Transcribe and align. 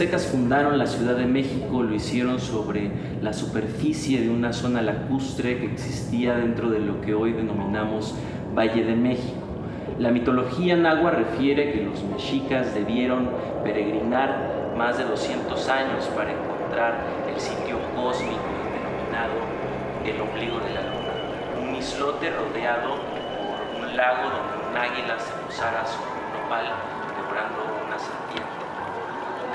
aztecas 0.00 0.28
fundaron 0.28 0.78
la 0.78 0.86
Ciudad 0.86 1.14
de 1.14 1.26
México, 1.26 1.82
lo 1.82 1.94
hicieron 1.94 2.40
sobre 2.40 2.90
la 3.20 3.34
superficie 3.34 4.18
de 4.22 4.30
una 4.30 4.54
zona 4.54 4.80
lacustre 4.80 5.58
que 5.58 5.66
existía 5.66 6.36
dentro 6.36 6.70
de 6.70 6.78
lo 6.78 7.02
que 7.02 7.12
hoy 7.12 7.34
denominamos 7.34 8.14
Valle 8.56 8.82
de 8.82 8.96
México. 8.96 9.42
La 9.98 10.10
mitología 10.10 10.74
nahua 10.74 11.10
refiere 11.10 11.72
que 11.72 11.82
los 11.82 12.02
mexicas 12.04 12.74
debieron 12.74 13.28
peregrinar 13.62 14.72
más 14.74 14.96
de 14.96 15.04
200 15.04 15.68
años 15.68 16.06
para 16.16 16.32
encontrar 16.32 16.94
el 17.30 17.38
sitio 17.38 17.76
cósmico 17.94 18.40
denominado 18.72 19.36
el 20.06 20.18
ombligo 20.18 20.60
de 20.60 20.72
la 20.76 20.80
luna, 20.80 21.68
un 21.68 21.76
islote 21.76 22.30
rodeado 22.30 22.96
por 22.96 23.84
un 23.84 23.94
lago 23.94 24.30
donde 24.30 24.70
un 24.70 24.76
águila 24.78 25.18
se 25.18 25.34
posara 25.44 25.84
sobre 25.84 26.08
un 26.08 26.42
nopal 26.42 26.64
devorando 27.18 27.84
una 27.86 27.98
serpiente. 27.98 28.59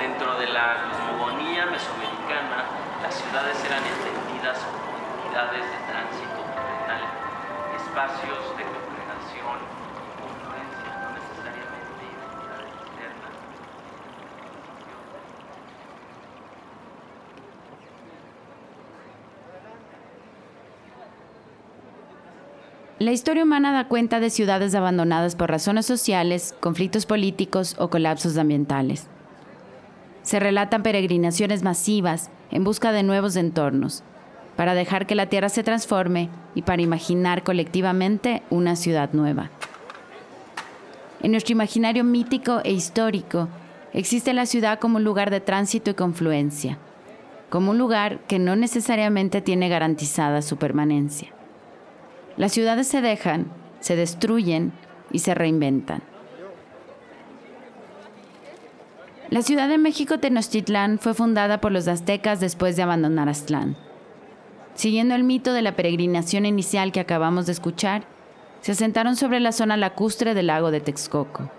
Dentro 0.06 0.38
de 0.38 0.46
la 0.46 0.86
cosmogonía 0.86 1.66
mesoamericana, 1.66 2.62
las 3.02 3.16
ciudades 3.16 3.58
eran 3.66 3.82
entendidas 3.82 4.60
como 4.60 5.26
unidades 5.26 5.64
de 5.64 5.78
tránsito 5.92 6.46
espacios 7.76 8.38
de 8.56 8.64
congregación 8.70 9.58
y 10.22 10.30
no 10.44 11.10
necesariamente 11.10 12.06
identidades 12.06 12.70
externas. 12.86 13.34
La 23.00 23.12
historia 23.12 23.44
humana 23.44 23.74
da 23.74 23.88
cuenta 23.88 24.20
de 24.20 24.30
ciudades 24.30 24.76
abandonadas 24.76 25.36
por 25.36 25.50
razones 25.50 25.88
sociales, 25.88 26.56
conflictos 26.60 27.08
políticos 27.08 27.76
o 27.80 27.90
colapsos 27.90 28.38
ambientales. 28.38 29.10
Se 30.26 30.40
relatan 30.40 30.84
peregrinaciones 30.84 31.64
masivas 31.64 32.32
en 32.52 32.64
busca 32.64 32.92
de 32.92 33.04
nuevos 33.04 33.36
entornos, 33.36 34.04
para 34.56 34.74
dejar 34.74 35.06
que 35.06 35.16
la 35.16 35.28
tierra 35.28 35.50
se 35.50 35.64
transforme 35.64 36.30
y 36.56 36.64
para 36.64 36.82
imaginar 36.82 37.44
colectivamente 37.44 38.42
una 38.50 38.76
ciudad 38.76 39.12
nueva. 39.14 39.52
En 41.22 41.32
nuestro 41.32 41.54
imaginario 41.54 42.04
mítico 42.04 42.62
e 42.64 42.72
histórico 42.72 43.50
existe 43.94 44.34
la 44.34 44.48
ciudad 44.48 44.80
como 44.80 44.98
un 44.98 45.04
lugar 45.04 45.30
de 45.30 45.42
tránsito 45.42 45.92
y 45.92 45.94
confluencia, 45.94 46.80
como 47.52 47.72
un 47.72 47.78
lugar 47.78 48.20
que 48.28 48.40
no 48.40 48.56
necesariamente 48.56 49.42
tiene 49.42 49.70
garantizada 49.70 50.42
su 50.42 50.58
permanencia. 50.58 51.30
Las 52.36 52.52
ciudades 52.52 52.88
se 52.88 53.02
dejan, 53.02 53.46
se 53.80 53.96
destruyen 53.96 54.74
y 55.12 55.20
se 55.20 55.36
reinventan. 55.36 56.02
La 59.32 59.42
Ciudad 59.42 59.68
de 59.68 59.80
México 59.80 60.20
Tenochtitlán 60.20 61.00
fue 61.00 61.16
fundada 61.16 61.60
por 61.60 61.72
los 61.72 61.88
aztecas 61.88 62.40
después 62.40 62.76
de 62.76 62.84
abandonar 62.84 63.28
Aztlán. 63.28 63.76
Siguiendo 64.76 65.16
el 65.16 65.24
mito 65.24 65.52
de 65.52 65.64
la 65.64 65.76
peregrinación 65.76 66.46
inicial 66.46 66.92
que 66.92 67.00
acabamos 67.00 67.48
de 67.48 67.54
escuchar, 67.54 68.04
se 68.62 68.74
asentaron 68.74 69.16
sobre 69.16 69.40
la 69.40 69.52
zona 69.52 69.78
lacustre 69.78 70.36
del 70.36 70.48
lago 70.48 70.70
de 70.70 70.80
Texcoco. 70.80 71.50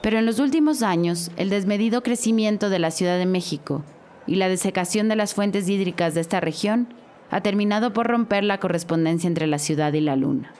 Pero 0.00 0.18
en 0.18 0.24
los 0.24 0.38
últimos 0.38 0.82
años, 0.82 1.30
el 1.36 1.50
desmedido 1.50 2.02
crecimiento 2.02 2.70
de 2.70 2.78
la 2.78 2.90
Ciudad 2.90 3.18
de 3.18 3.26
México 3.26 3.84
y 4.26 4.36
la 4.36 4.48
desecación 4.48 5.08
de 5.08 5.16
las 5.16 5.34
fuentes 5.34 5.68
hídricas 5.68 6.14
de 6.14 6.22
esta 6.22 6.40
región 6.40 6.88
ha 7.30 7.42
terminado 7.42 7.92
por 7.92 8.06
romper 8.06 8.44
la 8.44 8.60
correspondencia 8.60 9.28
entre 9.28 9.46
la 9.46 9.58
ciudad 9.58 9.92
y 9.92 10.00
la 10.00 10.16
luna. 10.16 10.54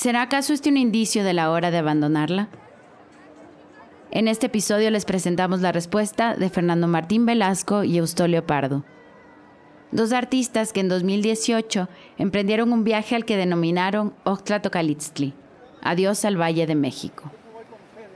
¿Será 0.00 0.22
acaso 0.22 0.54
este 0.54 0.70
un 0.70 0.78
indicio 0.78 1.24
de 1.24 1.34
la 1.34 1.50
hora 1.50 1.70
de 1.70 1.76
abandonarla? 1.76 2.48
En 4.10 4.28
este 4.28 4.46
episodio 4.46 4.90
les 4.90 5.04
presentamos 5.04 5.60
la 5.60 5.72
respuesta 5.72 6.34
de 6.34 6.48
Fernando 6.48 6.88
Martín 6.88 7.26
Velasco 7.26 7.84
y 7.84 7.98
Eustolio 7.98 8.46
Pardo, 8.46 8.82
dos 9.92 10.14
artistas 10.14 10.72
que 10.72 10.80
en 10.80 10.88
2018 10.88 11.90
emprendieron 12.16 12.72
un 12.72 12.82
viaje 12.82 13.14
al 13.14 13.26
que 13.26 13.36
denominaron 13.36 14.14
Oxtlatocalitztli, 14.24 15.34
Adiós 15.82 16.24
al 16.24 16.40
Valle 16.40 16.66
de 16.66 16.76
México. 16.76 17.30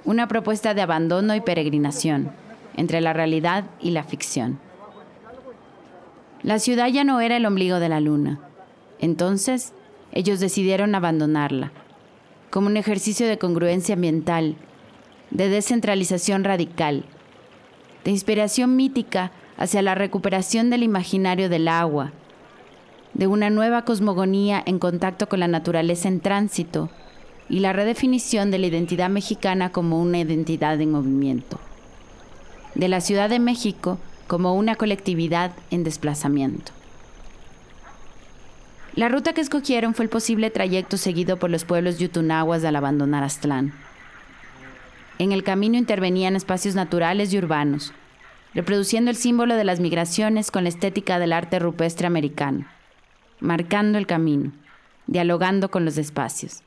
Una 0.07 0.27
propuesta 0.27 0.73
de 0.73 0.81
abandono 0.81 1.35
y 1.35 1.43
peregrinación 1.43 2.31
entre 2.79 3.03
la 3.03 3.13
realidad 3.13 3.65
y 3.79 3.91
la 3.91 4.05
ficción. 4.05 4.59
La 6.43 6.59
ciudad 6.61 6.89
ya 6.89 7.05
no 7.05 7.21
era 7.21 7.37
el 7.37 7.45
ombligo 7.45 7.79
de 7.79 7.91
la 7.91 8.01
luna. 8.01 8.41
Entonces, 9.01 9.75
ellos 10.15 10.39
decidieron 10.39 10.95
abandonarla, 10.95 11.73
como 12.51 12.69
un 12.69 12.77
ejercicio 12.77 13.27
de 13.27 13.37
congruencia 13.37 13.97
ambiental, 13.97 14.55
de 15.33 15.49
descentralización 15.49 16.45
radical, 16.45 17.05
de 18.05 18.13
inspiración 18.13 18.77
mítica 18.77 19.33
hacia 19.57 19.83
la 19.83 19.97
recuperación 19.97 20.71
del 20.71 20.85
imaginario 20.85 21.49
del 21.49 21.67
agua, 21.67 22.13
de 23.13 23.27
una 23.27 23.51
nueva 23.51 23.85
cosmogonía 23.85 24.63
en 24.65 24.79
contacto 24.79 25.29
con 25.29 25.41
la 25.41 25.49
naturaleza 25.49 26.09
en 26.09 26.21
tránsito 26.21 26.91
y 27.49 27.59
la 27.59 27.73
redefinición 27.73 28.53
de 28.53 28.59
la 28.59 28.67
identidad 28.67 29.11
mexicana 29.11 29.73
como 29.73 30.01
una 30.01 30.21
identidad 30.21 30.81
en 30.81 30.93
movimiento, 30.93 31.59
de 32.77 32.87
la 32.87 33.01
Ciudad 33.01 33.29
de 33.29 33.41
México 33.41 33.99
como 34.29 34.55
una 34.55 34.77
colectividad 34.77 35.51
en 35.73 35.83
desplazamiento. 35.83 36.73
La 38.97 39.09
ruta 39.09 39.33
que 39.33 39.41
escogieron 39.41 39.93
fue 39.93 40.05
el 40.05 40.09
posible 40.09 40.51
trayecto 40.51 40.97
seguido 40.97 41.37
por 41.37 41.51
los 41.51 41.65
pueblos 41.65 41.99
yutunaguas 41.99 42.65
al 42.65 42.77
abandonar 42.77 43.25
Aztlán. 43.25 43.73
En 45.19 45.33
el 45.33 45.43
camino 45.43 45.77
intervenían 45.77 46.37
espacios 46.37 46.77
naturales 46.77 47.33
y 47.33 47.39
urbanos, 47.39 47.93
reproduciendo 48.55 49.11
el 49.11 49.17
símbolo 49.17 49.57
de 49.57 49.65
las 49.65 49.81
migraciones 49.81 50.53
con 50.53 50.63
la 50.63 50.69
estética 50.69 51.19
del 51.19 51.33
arte 51.33 51.59
rupestre 51.59 52.07
americano, 52.07 52.67
marcando 53.41 53.99
el 53.99 54.07
camino, 54.07 54.53
dialogando 55.09 55.73
con 55.73 55.85
los 55.85 55.99
espacios. 55.99 56.63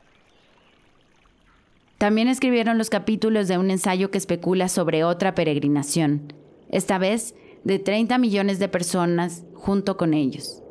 También 1.98 2.28
escribieron 2.28 2.78
los 2.78 2.90
capítulos 2.90 3.48
de 3.48 3.58
un 3.58 3.72
ensayo 3.72 4.12
que 4.12 4.18
especula 4.18 4.68
sobre 4.68 5.06
otra 5.06 5.34
peregrinación, 5.34 6.34
esta 6.70 6.98
vez 6.98 7.36
de 7.64 7.80
30 7.80 8.18
millones 8.18 8.60
de 8.60 8.68
personas 8.68 9.46
junto 9.54 9.96
con 9.96 10.14
ellos. 10.14 10.62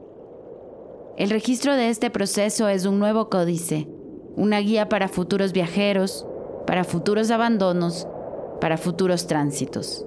El 1.16 1.30
registro 1.30 1.76
de 1.76 1.88
este 1.88 2.10
proceso 2.10 2.68
es 2.68 2.84
un 2.84 2.98
nuevo 2.98 3.30
códice, 3.30 3.88
una 4.36 4.58
guía 4.58 4.90
para 4.90 5.08
futuros 5.08 5.54
viajeros, 5.54 6.26
para 6.66 6.84
futuros 6.84 7.30
abandonos, 7.30 8.06
para 8.60 8.76
futuros 8.76 9.26
tránsitos. 9.26 10.04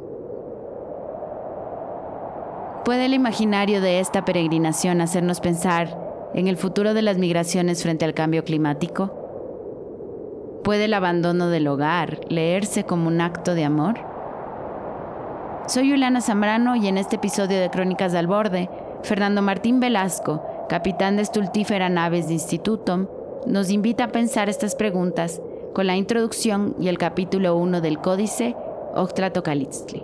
¿Puede 2.86 3.06
el 3.06 3.16
imaginario 3.16 3.82
de 3.82 4.00
esta 4.00 4.24
peregrinación 4.24 5.02
hacernos 5.02 5.40
pensar 5.40 6.30
en 6.36 6.48
el 6.48 6.58
futuro 6.58 6.94
de 6.94 7.02
las 7.02 7.18
migraciones 7.18 7.82
frente 7.82 8.06
al 8.06 8.14
cambio 8.14 8.44
climático? 8.44 10.62
¿Puede 10.64 10.86
el 10.86 10.94
abandono 10.94 11.50
del 11.50 11.68
hogar 11.68 12.20
leerse 12.30 12.84
como 12.84 13.08
un 13.08 13.20
acto 13.20 13.56
de 13.56 13.66
amor? 13.66 13.96
Soy 15.66 15.90
Juliana 15.90 16.22
Zambrano 16.22 16.76
y 16.76 16.88
en 16.88 17.00
este 17.00 17.16
episodio 17.16 17.60
de 17.60 17.72
Crónicas 17.72 18.12
del 18.12 18.28
Borde, 18.28 18.70
Fernando 19.02 19.42
Martín 19.42 19.80
Velasco, 19.80 20.44
capitán 20.70 21.18
de 21.18 21.26
Stultífera 21.26 21.90
Naves 21.90 22.28
de 22.28 22.34
Instituto, 22.34 23.42
nos 23.48 23.72
invita 23.72 24.06
a 24.06 24.12
pensar 24.12 24.50
estas 24.50 24.76
preguntas 24.76 25.42
con 25.74 25.88
la 25.88 25.98
introducción 25.98 26.76
y 26.80 26.88
el 26.90 26.98
capítulo 26.98 27.56
1 27.56 27.82
del 27.82 27.98
Códice 27.98 28.56
Oxtlatocalitztli. 28.94 30.04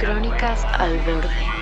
Crónicas 0.00 0.64
al 0.78 0.98
borde. 0.98 1.59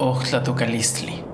Oxtlatocalistli. 0.00 1.24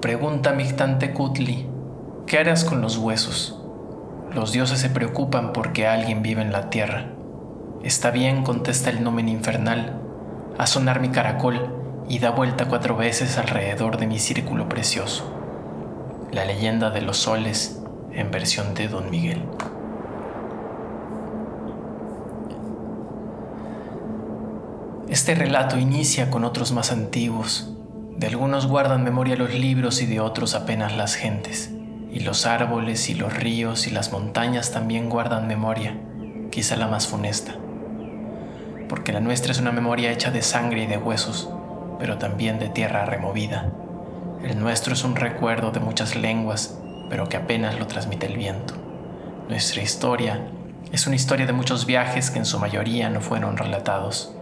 Pregunta 0.00 0.52
Mictantecutli, 0.52 1.66
¿qué 2.28 2.38
harás 2.38 2.64
con 2.64 2.80
los 2.80 2.98
huesos? 2.98 3.60
Los 4.32 4.52
dioses 4.52 4.78
se 4.78 4.90
preocupan 4.90 5.52
porque 5.52 5.88
alguien 5.88 6.22
vive 6.22 6.40
en 6.40 6.52
la 6.52 6.70
tierra. 6.70 7.06
Está 7.82 8.12
bien, 8.12 8.44
contesta 8.44 8.90
el 8.90 9.02
nomen 9.02 9.28
infernal, 9.28 9.98
a 10.56 10.68
sonar 10.68 11.00
mi 11.00 11.08
caracol 11.08 11.74
y 12.08 12.20
da 12.20 12.30
vuelta 12.30 12.68
cuatro 12.68 12.96
veces 12.96 13.38
alrededor 13.38 13.96
de 13.96 14.06
mi 14.06 14.20
círculo 14.20 14.68
precioso. 14.68 15.24
La 16.30 16.44
leyenda 16.44 16.90
de 16.90 17.02
los 17.02 17.16
soles 17.16 17.82
en 18.12 18.30
versión 18.30 18.74
de 18.74 18.86
Don 18.86 19.10
Miguel. 19.10 19.42
Este 25.12 25.34
relato 25.34 25.78
inicia 25.78 26.30
con 26.30 26.42
otros 26.42 26.72
más 26.72 26.90
antiguos. 26.90 27.70
De 28.16 28.28
algunos 28.28 28.66
guardan 28.66 29.04
memoria 29.04 29.36
los 29.36 29.52
libros 29.52 30.00
y 30.00 30.06
de 30.06 30.20
otros 30.20 30.54
apenas 30.54 30.96
las 30.96 31.16
gentes. 31.16 31.70
Y 32.10 32.20
los 32.20 32.46
árboles 32.46 33.10
y 33.10 33.14
los 33.14 33.36
ríos 33.36 33.86
y 33.86 33.90
las 33.90 34.10
montañas 34.10 34.72
también 34.72 35.10
guardan 35.10 35.46
memoria, 35.46 35.98
quizá 36.50 36.76
la 36.76 36.88
más 36.88 37.08
funesta. 37.08 37.56
Porque 38.88 39.12
la 39.12 39.20
nuestra 39.20 39.52
es 39.52 39.60
una 39.60 39.70
memoria 39.70 40.10
hecha 40.10 40.30
de 40.30 40.40
sangre 40.40 40.84
y 40.84 40.86
de 40.86 40.96
huesos, 40.96 41.50
pero 41.98 42.16
también 42.16 42.58
de 42.58 42.70
tierra 42.70 43.04
removida. 43.04 43.70
El 44.42 44.58
nuestro 44.60 44.94
es 44.94 45.04
un 45.04 45.14
recuerdo 45.14 45.72
de 45.72 45.80
muchas 45.80 46.16
lenguas, 46.16 46.78
pero 47.10 47.28
que 47.28 47.36
apenas 47.36 47.78
lo 47.78 47.86
transmite 47.86 48.28
el 48.28 48.38
viento. 48.38 48.72
Nuestra 49.50 49.82
historia 49.82 50.40
es 50.90 51.06
una 51.06 51.16
historia 51.16 51.44
de 51.44 51.52
muchos 51.52 51.84
viajes 51.84 52.30
que 52.30 52.38
en 52.38 52.46
su 52.46 52.58
mayoría 52.58 53.10
no 53.10 53.20
fueron 53.20 53.58
relatados. 53.58 54.36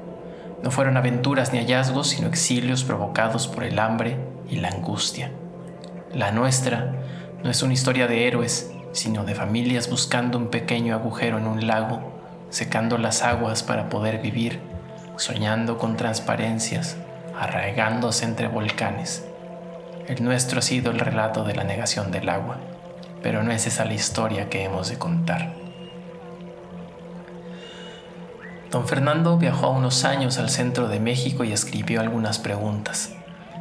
No 0.63 0.71
fueron 0.71 0.97
aventuras 0.97 1.53
ni 1.53 1.59
hallazgos, 1.59 2.09
sino 2.09 2.29
exilios 2.29 2.85
provocados 2.85 3.49
por 3.49 3.65
el 3.65 3.79
hambre 3.79 4.19
y 4.49 4.57
la 4.57 4.69
angustia. 4.69 5.33
La 6.13 6.33
nuestra 6.33 6.95
no 7.43 7.51
es 7.51 7.63
una 7.63 7.73
historia 7.73 8.07
de 8.07 8.27
héroes, 8.27 8.71
sino 8.93 9.25
de 9.25 9.35
familias 9.35 9.89
buscando 9.89 10.37
un 10.37 10.49
pequeño 10.49 10.95
agujero 10.95 11.39
en 11.39 11.47
un 11.47 11.67
lago, 11.67 12.13
secando 12.51 12.99
las 12.99 13.23
aguas 13.23 13.63
para 13.63 13.89
poder 13.89 14.21
vivir, 14.21 14.61
soñando 15.17 15.79
con 15.79 15.97
transparencias, 15.97 16.97
arraigándose 17.39 18.25
entre 18.25 18.49
volcanes. 18.49 19.25
El 20.09 20.25
nuestro 20.25 20.59
ha 20.59 20.63
sido 20.63 20.91
el 20.91 20.99
relato 20.99 21.45
de 21.45 21.55
la 21.55 21.65
negación 21.65 22.11
del 22.11 22.29
agua, 22.29 22.59
pero 23.23 23.43
no 23.43 23.53
es 23.53 23.67
esa 23.67 23.85
la 23.85 23.95
historia 23.95 24.49
que 24.51 24.65
hemos 24.65 24.89
de 24.89 24.99
contar. 24.99 25.60
Don 28.71 28.87
Fernando 28.87 29.37
viajó 29.37 29.71
unos 29.71 30.05
años 30.05 30.39
al 30.39 30.49
centro 30.49 30.87
de 30.87 31.01
México 31.01 31.43
y 31.43 31.53
escribió 31.53 32.01
algunas 32.01 32.39
preguntas. 32.39 33.11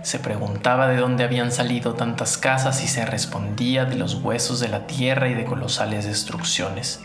Se 0.03 0.19
preguntaba 0.19 0.87
de 0.87 0.97
dónde 0.97 1.23
habían 1.23 1.51
salido 1.51 1.95
tantas 1.95 2.37
casas 2.37 2.83
y 2.83 2.87
se 2.87 3.07
respondía 3.07 3.85
de 3.85 3.95
los 3.95 4.15
huesos 4.21 4.59
de 4.59 4.67
la 4.67 4.85
tierra 4.85 5.27
y 5.27 5.33
de 5.33 5.45
colosales 5.45 6.05
destrucciones. 6.05 7.01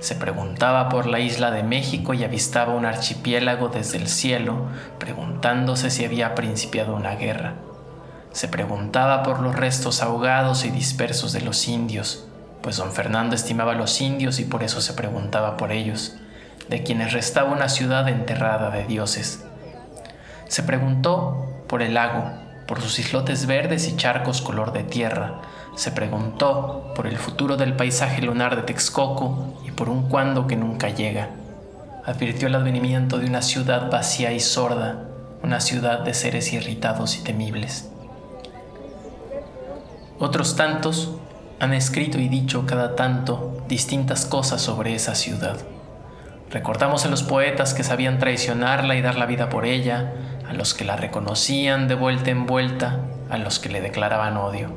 Se 0.00 0.14
preguntaba 0.14 0.88
por 0.88 1.06
la 1.06 1.20
isla 1.20 1.50
de 1.50 1.62
México 1.62 2.14
y 2.14 2.24
avistaba 2.24 2.74
un 2.74 2.86
archipiélago 2.86 3.68
desde 3.68 3.98
el 3.98 4.08
cielo, 4.08 4.68
preguntándose 4.98 5.90
si 5.90 6.06
había 6.06 6.34
principiado 6.34 6.96
una 6.96 7.16
guerra. 7.16 7.56
Se 8.32 8.48
preguntaba 8.48 9.22
por 9.22 9.40
los 9.40 9.54
restos 9.54 10.02
ahogados 10.02 10.64
y 10.64 10.70
dispersos 10.70 11.34
de 11.34 11.42
los 11.42 11.68
indios, 11.68 12.26
pues 12.62 12.78
don 12.78 12.92
Fernando 12.92 13.34
estimaba 13.34 13.72
a 13.72 13.76
los 13.76 14.00
indios 14.00 14.40
y 14.40 14.44
por 14.44 14.62
eso 14.62 14.80
se 14.80 14.94
preguntaba 14.94 15.58
por 15.58 15.70
ellos 15.70 16.16
de 16.68 16.82
quienes 16.82 17.12
restaba 17.12 17.52
una 17.52 17.68
ciudad 17.68 18.08
enterrada 18.08 18.70
de 18.70 18.84
dioses. 18.84 19.44
Se 20.48 20.62
preguntó 20.62 21.46
por 21.68 21.82
el 21.82 21.94
lago, 21.94 22.24
por 22.66 22.80
sus 22.80 22.98
islotes 22.98 23.46
verdes 23.46 23.88
y 23.88 23.96
charcos 23.96 24.42
color 24.42 24.72
de 24.72 24.82
tierra. 24.82 25.40
Se 25.76 25.90
preguntó 25.90 26.92
por 26.94 27.06
el 27.06 27.16
futuro 27.16 27.56
del 27.56 27.74
paisaje 27.74 28.22
lunar 28.22 28.56
de 28.56 28.62
Texcoco 28.62 29.60
y 29.64 29.70
por 29.70 29.88
un 29.88 30.08
cuándo 30.08 30.46
que 30.46 30.56
nunca 30.56 30.88
llega. 30.88 31.30
Advirtió 32.04 32.48
el 32.48 32.54
advenimiento 32.54 33.18
de 33.18 33.26
una 33.26 33.42
ciudad 33.42 33.90
vacía 33.90 34.32
y 34.32 34.40
sorda, 34.40 35.04
una 35.42 35.60
ciudad 35.60 36.00
de 36.00 36.14
seres 36.14 36.52
irritados 36.52 37.16
y 37.16 37.22
temibles. 37.22 37.90
Otros 40.18 40.56
tantos 40.56 41.12
han 41.60 41.74
escrito 41.74 42.18
y 42.18 42.28
dicho 42.28 42.64
cada 42.66 42.96
tanto 42.96 43.62
distintas 43.68 44.24
cosas 44.24 44.62
sobre 44.62 44.94
esa 44.94 45.14
ciudad. 45.14 45.58
Recordamos 46.56 47.04
a 47.04 47.10
los 47.10 47.22
poetas 47.22 47.74
que 47.74 47.84
sabían 47.84 48.18
traicionarla 48.18 48.96
y 48.96 49.02
dar 49.02 49.18
la 49.18 49.26
vida 49.26 49.50
por 49.50 49.66
ella, 49.66 50.14
a 50.48 50.54
los 50.54 50.72
que 50.72 50.86
la 50.86 50.96
reconocían 50.96 51.86
de 51.86 51.94
vuelta 51.94 52.30
en 52.30 52.46
vuelta, 52.46 53.00
a 53.28 53.36
los 53.36 53.58
que 53.58 53.68
le 53.68 53.82
declaraban 53.82 54.38
odio. 54.38 54.70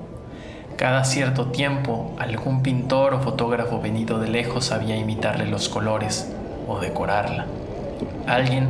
Cada 0.76 1.06
cierto 1.06 1.52
tiempo, 1.52 2.18
algún 2.20 2.64
pintor 2.64 3.14
o 3.14 3.22
fotógrafo 3.22 3.80
venido 3.80 4.20
de 4.20 4.28
lejos 4.28 4.66
sabía 4.66 4.98
imitarle 4.98 5.46
los 5.46 5.70
colores 5.70 6.30
o 6.68 6.81
decorarla. 6.81 7.46
Alguien 8.28 8.68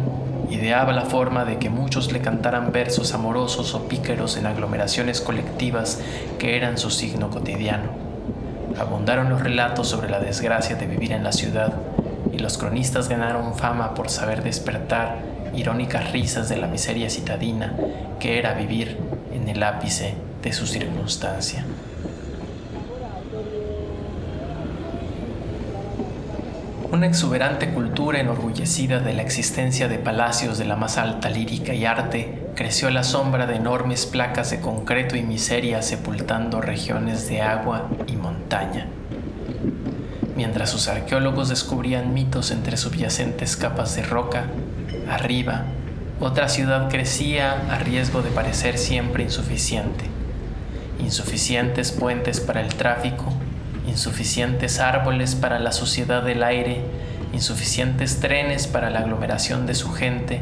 ideaba 0.51 0.93
la 0.93 1.05
forma 1.05 1.45
de 1.45 1.57
que 1.57 1.71
muchos 1.71 2.11
le 2.11 2.21
cantaran 2.21 2.71
versos 2.71 3.15
amorosos 3.15 3.73
o 3.73 3.87
pícaros 3.87 4.37
en 4.37 4.45
aglomeraciones 4.45 5.19
colectivas 5.19 5.99
que 6.37 6.55
eran 6.55 6.77
su 6.77 6.91
signo 6.91 7.31
cotidiano. 7.31 7.89
Abundaron 8.79 9.29
los 9.29 9.41
relatos 9.41 9.87
sobre 9.87 10.11
la 10.11 10.19
desgracia 10.19 10.75
de 10.75 10.85
vivir 10.85 11.11
en 11.11 11.23
la 11.23 11.31
ciudad 11.31 11.73
y 12.31 12.39
los 12.39 12.57
cronistas 12.57 13.09
ganaron 13.09 13.55
fama 13.55 13.93
por 13.93 14.09
saber 14.09 14.43
despertar 14.43 15.17
irónicas 15.55 16.11
risas 16.11 16.49
de 16.49 16.57
la 16.57 16.67
miseria 16.67 17.09
citadina 17.09 17.73
que 18.19 18.37
era 18.37 18.53
vivir 18.53 18.97
en 19.33 19.47
el 19.49 19.63
ápice 19.63 20.15
de 20.41 20.53
su 20.53 20.67
circunstancia. 20.67 21.65
Una 26.91 27.05
exuberante 27.05 27.69
cultura 27.69 28.19
enorgullecida 28.19 28.99
de 28.99 29.13
la 29.13 29.21
existencia 29.21 29.87
de 29.87 29.99
palacios 29.99 30.57
de 30.57 30.65
la 30.65 30.75
más 30.75 30.97
alta 30.97 31.29
lírica 31.29 31.73
y 31.73 31.85
arte 31.85 32.47
creció 32.55 32.87
a 32.87 32.91
la 32.91 33.03
sombra 33.03 33.45
de 33.45 33.55
enormes 33.55 34.07
placas 34.07 34.49
de 34.49 34.59
concreto 34.59 35.15
y 35.15 35.21
miseria 35.21 35.83
sepultando 35.83 36.61
regiones 36.61 37.29
de 37.29 37.41
agua 37.43 37.89
y 38.07 38.13
montaña 38.13 38.87
mientras 40.39 40.69
sus 40.69 40.87
arqueólogos 40.87 41.49
descubrían 41.49 42.13
mitos 42.13 42.51
entre 42.51 42.77
subyacentes 42.77 43.57
capas 43.57 43.97
de 43.97 44.03
roca, 44.03 44.45
arriba, 45.09 45.65
otra 46.21 46.47
ciudad 46.47 46.89
crecía 46.89 47.61
a 47.69 47.77
riesgo 47.79 48.21
de 48.21 48.29
parecer 48.29 48.77
siempre 48.77 49.25
insuficiente. 49.25 50.05
Insuficientes 50.97 51.91
puentes 51.91 52.39
para 52.39 52.61
el 52.61 52.73
tráfico, 52.75 53.33
insuficientes 53.85 54.79
árboles 54.79 55.35
para 55.35 55.59
la 55.59 55.73
suciedad 55.73 56.23
del 56.23 56.41
aire, 56.43 56.85
insuficientes 57.33 58.21
trenes 58.21 58.65
para 58.65 58.89
la 58.89 58.99
aglomeración 58.99 59.65
de 59.65 59.75
su 59.75 59.91
gente, 59.91 60.39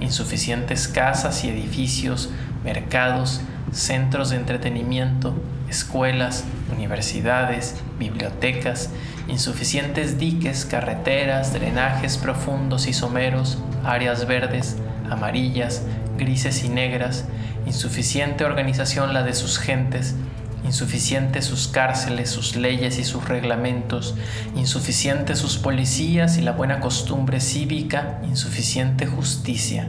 insuficientes 0.00 0.88
casas 0.88 1.42
y 1.42 1.48
edificios, 1.48 2.28
mercados, 2.64 3.40
centros 3.72 4.28
de 4.28 4.36
entretenimiento, 4.36 5.32
escuelas, 5.70 6.44
universidades, 6.76 7.76
bibliotecas, 7.98 8.90
insuficientes 9.28 10.18
diques, 10.18 10.64
carreteras, 10.64 11.52
drenajes 11.52 12.16
profundos 12.18 12.86
y 12.86 12.92
someros, 12.92 13.58
áreas 13.84 14.26
verdes, 14.26 14.76
amarillas, 15.10 15.82
grises 16.16 16.64
y 16.64 16.68
negras, 16.68 17.26
insuficiente 17.66 18.44
organización 18.44 19.12
la 19.12 19.22
de 19.22 19.34
sus 19.34 19.58
gentes, 19.58 20.16
insuficientes 20.64 21.44
sus 21.44 21.68
cárceles, 21.68 22.30
sus 22.30 22.56
leyes 22.56 22.98
y 22.98 23.04
sus 23.04 23.28
reglamentos, 23.28 24.14
insuficientes 24.56 25.38
sus 25.38 25.58
policías 25.58 26.38
y 26.38 26.42
la 26.42 26.52
buena 26.52 26.80
costumbre 26.80 27.40
cívica, 27.40 28.20
insuficiente 28.24 29.06
justicia. 29.06 29.88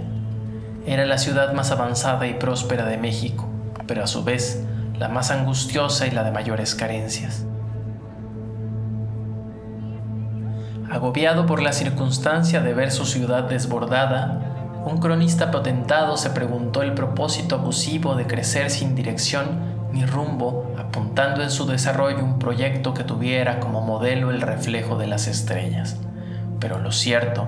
Era 0.86 1.06
la 1.06 1.18
ciudad 1.18 1.54
más 1.54 1.72
avanzada 1.72 2.28
y 2.28 2.34
próspera 2.34 2.86
de 2.86 2.98
México, 2.98 3.50
pero 3.88 4.04
a 4.04 4.08
su 4.08 4.24
vez 4.24 4.64
la 4.98 5.08
más 5.08 5.32
angustiosa 5.32 6.08
y 6.08 6.12
la 6.12 6.24
de 6.24 6.32
mayores 6.32 6.76
carencias. 6.76 7.46
Agobiado 10.90 11.46
por 11.46 11.62
la 11.62 11.72
circunstancia 11.72 12.62
de 12.62 12.74
ver 12.74 12.90
su 12.90 13.06
ciudad 13.06 13.44
desbordada, 13.44 14.82
un 14.84 14.98
cronista 14.98 15.52
potentado 15.52 16.18
se 16.18 16.32
preguntó 16.32 16.82
el 16.82 16.96
propósito 16.96 17.56
abusivo 17.56 18.16
de 18.16 18.26
crecer 18.26 18.72
sin 18.72 18.96
dirección 18.96 19.60
ni 19.94 20.04
rumbo, 20.04 20.74
apuntando 20.80 21.44
en 21.44 21.52
su 21.52 21.68
desarrollo 21.68 22.24
un 22.24 22.40
proyecto 22.40 22.96
que 22.96 23.04
tuviera 23.04 23.60
como 23.60 23.82
modelo 23.82 24.32
el 24.32 24.42
reflejo 24.42 24.98
de 24.98 25.06
las 25.06 25.28
estrellas. 25.28 25.98
Pero 26.60 26.80
lo 26.80 26.92
cierto, 26.92 27.48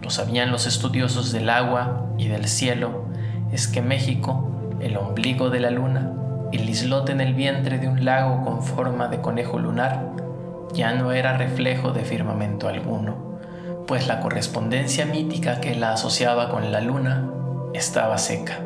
lo 0.00 0.08
sabían 0.08 0.50
los 0.50 0.66
estudiosos 0.66 1.30
del 1.30 1.50
agua 1.50 2.06
y 2.16 2.28
del 2.28 2.48
cielo, 2.48 3.04
es 3.52 3.68
que 3.68 3.82
México, 3.82 4.48
el 4.80 4.96
ombligo 4.96 5.50
de 5.50 5.60
la 5.60 5.70
luna, 5.70 6.12
el 6.52 6.66
islote 6.66 7.12
en 7.12 7.20
el 7.20 7.34
vientre 7.34 7.78
de 7.78 7.88
un 7.88 8.06
lago 8.06 8.46
con 8.46 8.62
forma 8.62 9.08
de 9.08 9.20
conejo 9.20 9.58
lunar 9.58 10.27
ya 10.74 10.92
no 10.92 11.12
era 11.12 11.36
reflejo 11.36 11.92
de 11.92 12.04
firmamento 12.04 12.68
alguno, 12.68 13.38
pues 13.86 14.06
la 14.06 14.20
correspondencia 14.20 15.06
mítica 15.06 15.60
que 15.60 15.74
la 15.74 15.92
asociaba 15.92 16.50
con 16.50 16.72
la 16.72 16.80
luna 16.80 17.30
estaba 17.74 18.18
seca. 18.18 18.60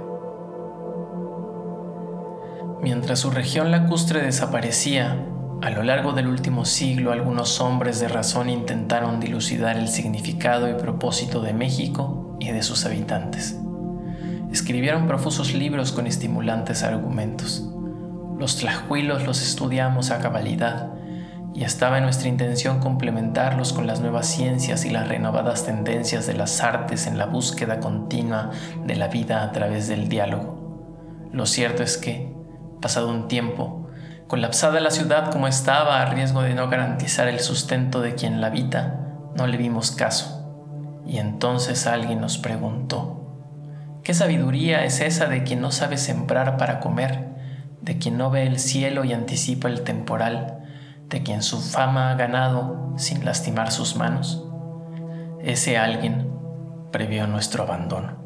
Mientras 2.80 3.20
su 3.20 3.30
región 3.30 3.70
lacustre 3.70 4.20
desaparecía, 4.22 5.24
a 5.62 5.70
lo 5.70 5.84
largo 5.84 6.12
del 6.12 6.26
último 6.26 6.64
siglo 6.64 7.12
algunos 7.12 7.60
hombres 7.60 8.00
de 8.00 8.08
razón 8.08 8.50
intentaron 8.50 9.20
dilucidar 9.20 9.76
el 9.76 9.86
significado 9.88 10.68
y 10.68 10.74
propósito 10.74 11.40
de 11.40 11.52
México 11.52 12.36
y 12.40 12.50
de 12.50 12.64
sus 12.64 12.84
habitantes. 12.84 13.56
Escribieron 14.50 15.06
profusos 15.06 15.54
libros 15.54 15.92
con 15.92 16.08
estimulantes 16.08 16.82
argumentos. 16.82 17.70
Los 18.38 18.56
tlajuilos 18.56 19.24
los 19.24 19.40
estudiamos 19.40 20.10
a 20.10 20.18
cabalidad 20.18 20.91
y 21.54 21.64
estaba 21.64 21.98
en 21.98 22.04
nuestra 22.04 22.28
intención 22.28 22.80
complementarlos 22.80 23.72
con 23.72 23.86
las 23.86 24.00
nuevas 24.00 24.26
ciencias 24.26 24.84
y 24.84 24.90
las 24.90 25.08
renovadas 25.08 25.66
tendencias 25.66 26.26
de 26.26 26.34
las 26.34 26.62
artes 26.62 27.06
en 27.06 27.18
la 27.18 27.26
búsqueda 27.26 27.78
continua 27.78 28.50
de 28.86 28.96
la 28.96 29.08
vida 29.08 29.42
a 29.42 29.52
través 29.52 29.88
del 29.88 30.08
diálogo. 30.08 31.28
Lo 31.30 31.46
cierto 31.46 31.82
es 31.82 31.98
que, 31.98 32.34
pasado 32.80 33.10
un 33.10 33.28
tiempo, 33.28 33.88
colapsada 34.28 34.80
la 34.80 34.90
ciudad 34.90 35.30
como 35.30 35.46
estaba 35.46 36.00
a 36.00 36.06
riesgo 36.06 36.42
de 36.42 36.54
no 36.54 36.70
garantizar 36.70 37.28
el 37.28 37.40
sustento 37.40 38.00
de 38.00 38.14
quien 38.14 38.40
la 38.40 38.46
habita, 38.46 39.00
no 39.36 39.46
le 39.46 39.58
vimos 39.58 39.90
caso. 39.90 40.38
Y 41.06 41.18
entonces 41.18 41.86
alguien 41.86 42.20
nos 42.20 42.38
preguntó, 42.38 43.34
¿qué 44.02 44.14
sabiduría 44.14 44.84
es 44.84 45.00
esa 45.00 45.26
de 45.26 45.42
quien 45.42 45.60
no 45.60 45.70
sabe 45.70 45.98
sembrar 45.98 46.56
para 46.56 46.80
comer, 46.80 47.28
de 47.82 47.98
quien 47.98 48.16
no 48.16 48.30
ve 48.30 48.46
el 48.46 48.58
cielo 48.58 49.04
y 49.04 49.12
anticipa 49.12 49.68
el 49.68 49.82
temporal? 49.82 50.61
De 51.12 51.22
quien 51.22 51.42
su 51.42 51.60
fama 51.60 52.10
ha 52.10 52.14
ganado 52.14 52.94
sin 52.96 53.24
lastimar 53.24 53.70
sus 53.70 53.96
manos, 53.96 54.42
ese 55.42 55.76
alguien 55.76 56.32
previó 56.90 57.26
nuestro 57.26 57.64
abandono. 57.64 58.16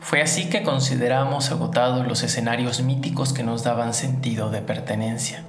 Fue 0.00 0.22
así 0.22 0.48
que 0.48 0.62
consideramos 0.62 1.52
agotados 1.52 2.06
los 2.08 2.22
escenarios 2.22 2.82
míticos 2.82 3.32
que 3.32 3.44
nos 3.44 3.62
daban 3.64 3.92
sentido 3.92 4.50
de 4.50 4.62
pertenencia. 4.62 5.44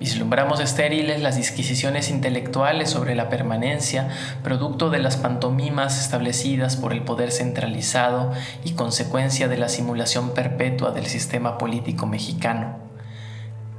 Vislumbramos 0.00 0.60
estériles 0.60 1.20
las 1.22 1.34
disquisiciones 1.34 2.08
intelectuales 2.08 2.88
sobre 2.88 3.16
la 3.16 3.28
permanencia, 3.28 4.08
producto 4.44 4.90
de 4.90 5.00
las 5.00 5.16
pantomimas 5.16 6.00
establecidas 6.00 6.76
por 6.76 6.92
el 6.92 7.02
poder 7.02 7.32
centralizado 7.32 8.30
y 8.62 8.74
consecuencia 8.74 9.48
de 9.48 9.56
la 9.58 9.68
simulación 9.68 10.34
perpetua 10.34 10.92
del 10.92 11.06
sistema 11.06 11.58
político 11.58 12.06
mexicano. 12.06 12.76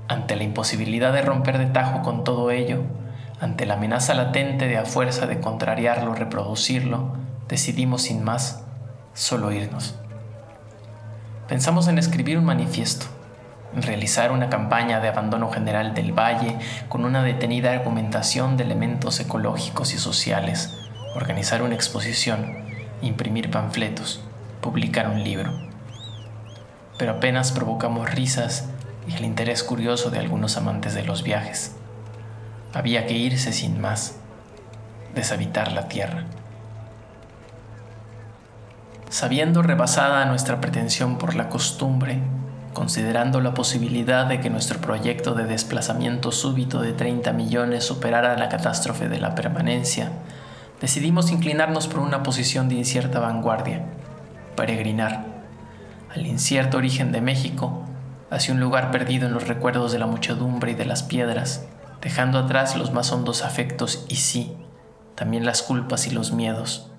Ante 0.09 0.35
la 0.35 0.43
imposibilidad 0.43 1.13
de 1.13 1.21
romper 1.21 1.57
de 1.57 1.67
tajo 1.67 2.01
con 2.01 2.25
todo 2.25 2.51
ello, 2.51 2.83
ante 3.39 3.65
la 3.65 3.75
amenaza 3.75 4.13
latente 4.13 4.67
de 4.67 4.77
a 4.77 4.83
fuerza 4.83 5.25
de 5.25 5.39
contrariarlo, 5.39 6.15
reproducirlo, 6.15 7.13
decidimos 7.47 8.01
sin 8.01 8.25
más 8.25 8.65
solo 9.13 9.53
irnos. 9.53 9.95
Pensamos 11.47 11.87
en 11.87 11.97
escribir 11.97 12.37
un 12.37 12.43
manifiesto 12.43 13.05
realizar 13.73 14.31
una 14.31 14.49
campaña 14.49 14.99
de 14.99 15.09
abandono 15.09 15.51
general 15.51 15.93
del 15.93 16.11
valle 16.11 16.57
con 16.87 17.05
una 17.05 17.23
detenida 17.23 17.71
argumentación 17.71 18.57
de 18.57 18.63
elementos 18.63 19.19
ecológicos 19.19 19.93
y 19.93 19.97
sociales, 19.97 20.77
organizar 21.15 21.61
una 21.61 21.75
exposición, 21.75 22.65
imprimir 23.01 23.51
panfletos, 23.51 24.23
publicar 24.61 25.07
un 25.07 25.23
libro. 25.23 25.53
Pero 26.97 27.13
apenas 27.13 27.51
provocamos 27.51 28.11
risas 28.11 28.69
y 29.07 29.15
el 29.15 29.25
interés 29.25 29.63
curioso 29.63 30.09
de 30.09 30.19
algunos 30.19 30.57
amantes 30.57 30.93
de 30.93 31.03
los 31.03 31.23
viajes. 31.23 31.75
Había 32.73 33.07
que 33.07 33.13
irse 33.13 33.53
sin 33.53 33.79
más, 33.79 34.17
deshabitar 35.15 35.71
la 35.71 35.87
tierra. 35.87 36.25
Sabiendo 39.09 39.63
rebasada 39.63 40.25
nuestra 40.25 40.61
pretensión 40.61 41.17
por 41.17 41.33
la 41.33 41.49
costumbre, 41.49 42.19
considerando 42.79 43.41
la 43.41 43.53
posibilidad 43.53 44.25
de 44.25 44.39
que 44.39 44.49
nuestro 44.49 44.79
proyecto 44.79 45.33
de 45.33 45.43
desplazamiento 45.43 46.31
súbito 46.31 46.79
de 46.79 46.93
30 46.93 47.33
millones 47.33 47.83
superara 47.83 48.37
la 48.37 48.47
catástrofe 48.47 49.09
de 49.09 49.19
la 49.19 49.35
permanencia, 49.35 50.13
decidimos 50.79 51.29
inclinarnos 51.29 51.87
por 51.89 51.99
una 51.99 52.23
posición 52.23 52.69
de 52.69 52.75
incierta 52.75 53.19
vanguardia, 53.19 53.83
peregrinar 54.55 55.25
al 56.15 56.25
incierto 56.25 56.77
origen 56.77 57.11
de 57.11 57.19
México, 57.19 57.83
hacia 58.29 58.53
un 58.53 58.61
lugar 58.61 58.91
perdido 58.91 59.27
en 59.27 59.33
los 59.33 59.49
recuerdos 59.49 59.91
de 59.91 59.99
la 59.99 60.07
muchedumbre 60.07 60.71
y 60.71 60.75
de 60.75 60.85
las 60.85 61.03
piedras, 61.03 61.65
dejando 62.01 62.39
atrás 62.39 62.77
los 62.77 62.93
más 62.93 63.11
hondos 63.11 63.43
afectos 63.43 64.05
y 64.07 64.15
sí, 64.15 64.55
también 65.15 65.45
las 65.45 65.63
culpas 65.63 66.07
y 66.07 66.11
los 66.11 66.31
miedos, 66.31 66.89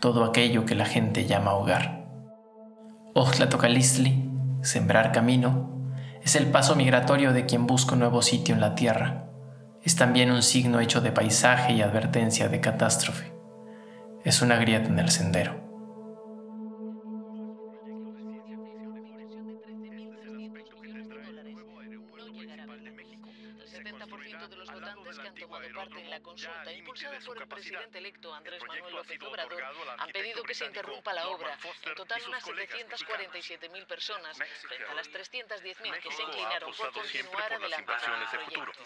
todo 0.00 0.24
aquello 0.24 0.64
que 0.64 0.76
la 0.76 0.86
gente 0.86 1.26
llama 1.26 1.52
hogar. 1.52 2.06
Tocalistli 3.50 4.29
Sembrar 4.62 5.12
camino 5.12 5.90
es 6.22 6.36
el 6.36 6.46
paso 6.50 6.76
migratorio 6.76 7.32
de 7.32 7.46
quien 7.46 7.66
busca 7.66 7.94
un 7.94 8.00
nuevo 8.00 8.20
sitio 8.20 8.54
en 8.54 8.60
la 8.60 8.74
tierra. 8.74 9.24
Es 9.82 9.96
también 9.96 10.30
un 10.30 10.42
signo 10.42 10.80
hecho 10.80 11.00
de 11.00 11.12
paisaje 11.12 11.72
y 11.72 11.80
advertencia 11.80 12.48
de 12.48 12.60
catástrofe. 12.60 13.32
Es 14.22 14.42
una 14.42 14.56
grieta 14.56 14.88
en 14.88 14.98
el 14.98 15.10
sendero. 15.10 15.70
consulta 26.22 26.72
impulsada 26.90 27.20
por 27.20 27.38
el 27.38 27.48
presidente 27.48 27.98
electo 27.98 28.34
Andrés 28.34 28.62
Manuel 28.66 28.94
López 28.94 29.22
Obrador 29.22 29.62
han 29.98 30.10
pedido 30.10 30.42
que 30.42 30.54
se 30.54 30.66
interrumpa 30.66 31.12
la 31.12 31.28
obra. 31.28 31.56
En 31.84 31.94
total, 31.94 32.22
unas 32.26 32.44
747.000 32.44 33.86
personas 33.86 34.36
frente 34.36 34.84
a 34.84 34.94
las 34.94 35.08
310.000 35.10 36.00
que 36.00 36.12
se 36.12 36.22
inclinaron 36.22 36.74
por 36.74 36.92
continuar 36.92 37.52
adelantando 37.52 38.16
el 38.16 38.28
proyecto. 38.28 38.82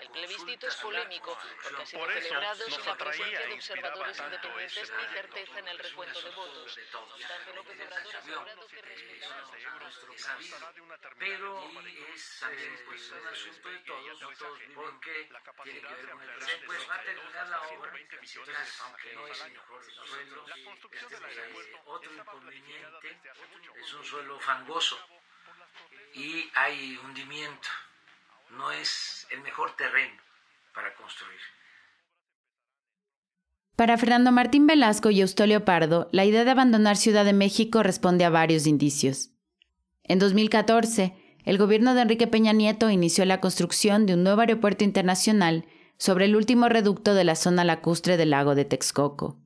El 0.00 0.08
plebiscito 0.10 0.66
es 0.68 0.76
polémico 0.76 1.38
porque 1.62 1.82
ha 1.82 1.86
sido 1.86 2.06
celebrado 2.06 2.70
sin 2.70 2.86
la 2.86 2.96
presencia 2.96 3.46
de 3.46 3.52
observadores 3.54 4.18
independientes 4.18 4.92
ni 4.96 5.14
certeza 5.14 5.58
en 5.58 5.68
el 5.68 5.78
recuento 5.78 6.22
de 6.22 6.30
votos. 6.30 6.78
Obstante, 7.12 7.54
López 7.54 7.80
Obrador 7.80 8.14
ha 8.14 8.18
asegurado 8.18 8.66
que 8.68 8.82
respetará 8.82 9.42
pero 11.18 11.62
es 12.14 12.40
también 12.40 12.82
pues, 12.86 13.10
un 13.10 13.26
asunto 13.26 13.68
de 13.68 13.78
todos, 13.78 14.38
todos 14.38 14.58
porque 14.74 15.28
tiene 15.62 15.80
que 15.80 15.94
ver 15.94 16.10
con 16.10 16.22
el 16.22 16.66
pues 16.66 16.88
va 16.88 16.94
a 16.94 17.02
terminar 17.32 17.48
la 17.48 17.60
obra, 17.62 17.92
aunque 18.84 19.14
no 19.14 19.26
es 19.26 19.42
el 19.42 19.52
mejor 19.52 19.82
suelo, 19.84 20.44
este 20.92 21.06
es 21.06 21.80
otro 21.86 22.10
inconveniente, 22.14 23.08
es 23.80 23.94
un 23.94 24.04
suelo 24.04 24.38
fangoso. 24.40 24.96
Y 26.14 26.50
hay 26.54 26.98
hundimiento, 27.04 27.68
no 28.50 28.70
es 28.70 29.26
el 29.30 29.40
mejor 29.40 29.74
terreno 29.76 30.20
para 30.74 30.94
construir. 30.94 31.40
Para 33.76 33.96
Fernando 33.96 34.30
Martín 34.32 34.66
Velasco 34.66 35.10
y 35.10 35.22
Eustolio 35.22 35.64
Pardo, 35.64 36.08
la 36.12 36.24
idea 36.26 36.44
de 36.44 36.50
abandonar 36.50 36.96
Ciudad 36.96 37.24
de 37.24 37.32
México 37.32 37.82
responde 37.82 38.24
a 38.24 38.30
varios 38.30 38.66
indicios. 38.66 39.30
En 40.04 40.18
2014, 40.18 41.38
el 41.44 41.58
gobierno 41.58 41.94
de 41.94 42.02
Enrique 42.02 42.26
Peña 42.26 42.52
Nieto 42.52 42.90
inició 42.90 43.24
la 43.24 43.40
construcción 43.40 44.04
de 44.04 44.14
un 44.14 44.22
nuevo 44.22 44.42
aeropuerto 44.42 44.84
internacional 44.84 45.66
sobre 46.02 46.24
el 46.24 46.34
último 46.34 46.68
reducto 46.68 47.14
de 47.14 47.22
la 47.22 47.36
zona 47.36 47.62
lacustre 47.62 48.16
del 48.16 48.30
lago 48.30 48.56
de 48.56 48.64
Texcoco. 48.64 49.38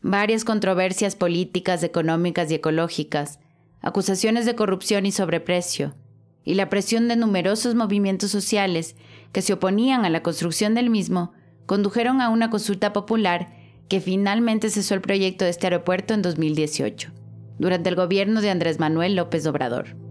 Varias 0.00 0.46
controversias 0.46 1.14
políticas, 1.14 1.82
económicas 1.82 2.50
y 2.50 2.54
ecológicas, 2.54 3.38
acusaciones 3.82 4.46
de 4.46 4.54
corrupción 4.54 5.04
y 5.04 5.12
sobreprecio, 5.12 5.94
y 6.42 6.54
la 6.54 6.70
presión 6.70 7.06
de 7.06 7.16
numerosos 7.16 7.74
movimientos 7.74 8.30
sociales 8.30 8.96
que 9.32 9.42
se 9.42 9.52
oponían 9.52 10.06
a 10.06 10.08
la 10.08 10.22
construcción 10.22 10.72
del 10.72 10.88
mismo, 10.88 11.34
condujeron 11.66 12.22
a 12.22 12.30
una 12.30 12.48
consulta 12.48 12.94
popular 12.94 13.54
que 13.88 14.00
finalmente 14.00 14.70
cesó 14.70 14.94
el 14.94 15.02
proyecto 15.02 15.44
de 15.44 15.50
este 15.50 15.66
aeropuerto 15.66 16.14
en 16.14 16.22
2018, 16.22 17.10
durante 17.58 17.90
el 17.90 17.94
gobierno 17.94 18.40
de 18.40 18.48
Andrés 18.48 18.78
Manuel 18.78 19.16
López 19.16 19.46
Obrador. 19.46 20.07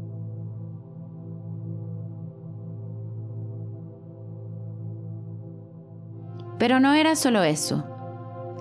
Pero 6.57 6.79
no 6.79 6.93
era 6.93 7.15
solo 7.15 7.43
eso. 7.43 7.85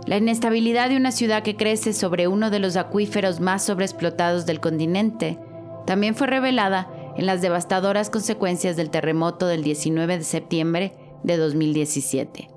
La 0.07 0.19
inestabilidad 0.19 0.89
de 0.89 0.97
una 0.97 1.11
ciudad 1.11 1.43
que 1.43 1.57
crece 1.57 1.93
sobre 1.93 2.29
uno 2.29 2.51
de 2.51 2.61
los 2.61 2.77
acuíferos 2.77 3.41
más 3.41 3.65
sobreexplotados 3.65 4.47
del 4.47 4.61
continente 4.61 5.39
también 5.87 6.15
fue 6.15 6.27
revelada 6.27 6.89
en 7.17 7.27
las 7.27 7.43
devastadoras 7.43 8.11
consecuencias 8.11 8.77
del 8.77 8.91
terremoto 8.91 9.47
del 9.47 9.63
19 9.63 10.19
de 10.19 10.25
septiembre 10.25 10.93
de 11.23 11.37
2017. 11.37 12.51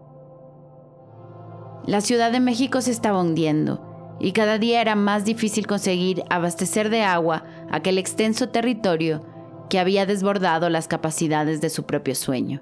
La 1.85 2.01
Ciudad 2.01 2.31
de 2.31 2.39
México 2.39 2.81
se 2.81 2.91
estaba 2.91 3.21
hundiendo 3.21 4.17
y 4.19 4.33
cada 4.33 4.59
día 4.59 4.81
era 4.81 4.95
más 4.95 5.25
difícil 5.25 5.65
conseguir 5.65 6.23
abastecer 6.29 6.89
de 6.89 7.01
agua 7.01 7.45
aquel 7.71 7.97
extenso 7.97 8.49
territorio 8.49 9.25
que 9.69 9.79
había 9.79 10.05
desbordado 10.05 10.69
las 10.69 10.87
capacidades 10.87 11.61
de 11.61 11.69
su 11.69 11.83
propio 11.83 12.15
sueño. 12.15 12.61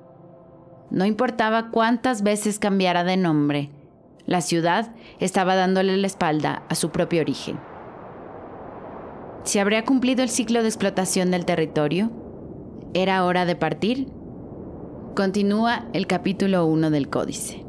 No 0.89 1.05
importaba 1.05 1.69
cuántas 1.71 2.23
veces 2.23 2.59
cambiara 2.59 3.03
de 3.03 3.17
nombre, 3.17 3.69
la 4.25 4.41
ciudad 4.41 4.93
estaba 5.19 5.55
dándole 5.55 5.97
la 5.97 6.07
espalda 6.07 6.63
a 6.69 6.75
su 6.75 6.91
propio 6.91 7.21
origen. 7.21 7.59
¿Se 9.43 9.61
habría 9.61 9.85
cumplido 9.85 10.23
el 10.23 10.29
ciclo 10.29 10.61
de 10.61 10.67
explotación 10.67 11.31
del 11.31 11.45
territorio? 11.45 12.11
¿Era 12.93 13.23
hora 13.23 13.45
de 13.45 13.55
partir? 13.55 14.07
Continúa 15.15 15.85
el 15.93 16.07
capítulo 16.07 16.65
1 16.65 16.89
del 16.89 17.09
códice. 17.09 17.65